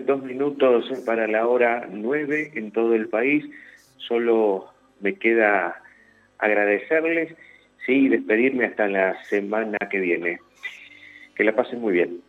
Dos 0.06 0.22
minutos 0.22 0.90
para 1.04 1.26
la 1.26 1.46
hora 1.46 1.88
nueve 1.90 2.52
en 2.54 2.70
todo 2.70 2.94
el 2.94 3.08
país. 3.08 3.44
Solo 3.96 4.72
me 5.00 5.14
queda 5.14 5.82
agradecerles, 6.38 7.34
y 7.88 8.08
despedirme 8.08 8.66
hasta 8.66 8.88
la 8.88 9.16
semana 9.24 9.78
que 9.90 9.98
viene. 9.98 10.38
Que 11.34 11.44
la 11.44 11.54
pasen 11.54 11.80
muy 11.80 11.94
bien. 11.94 12.20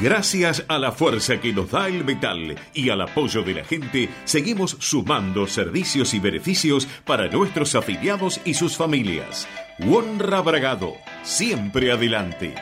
Gracias 0.00 0.62
a 0.68 0.78
la 0.78 0.92
fuerza 0.92 1.40
que 1.40 1.54
nos 1.54 1.70
da 1.70 1.88
el 1.88 2.04
metal 2.04 2.54
y 2.74 2.90
al 2.90 3.00
apoyo 3.00 3.42
de 3.42 3.54
la 3.54 3.64
gente, 3.64 4.10
seguimos 4.24 4.76
sumando 4.78 5.46
servicios 5.46 6.12
y 6.12 6.18
beneficios 6.18 6.86
para 7.06 7.28
nuestros 7.28 7.74
afiliados 7.74 8.40
y 8.44 8.52
sus 8.54 8.76
familias. 8.76 9.48
Honra 9.90 10.42
Bragado, 10.42 10.92
siempre 11.22 11.92
adelante. 11.92 12.54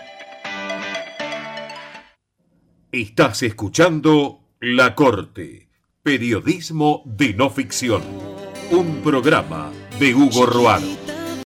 Estás 2.93 3.43
escuchando 3.43 4.39
La 4.61 4.95
Corte, 4.95 5.69
periodismo 6.05 7.03
de 7.05 7.35
no 7.35 7.51
ficción, 7.51 8.03
un 8.71 9.01
programa 9.03 9.73
de 9.99 10.15
Hugo 10.15 10.47
Roaro. 10.47 11.14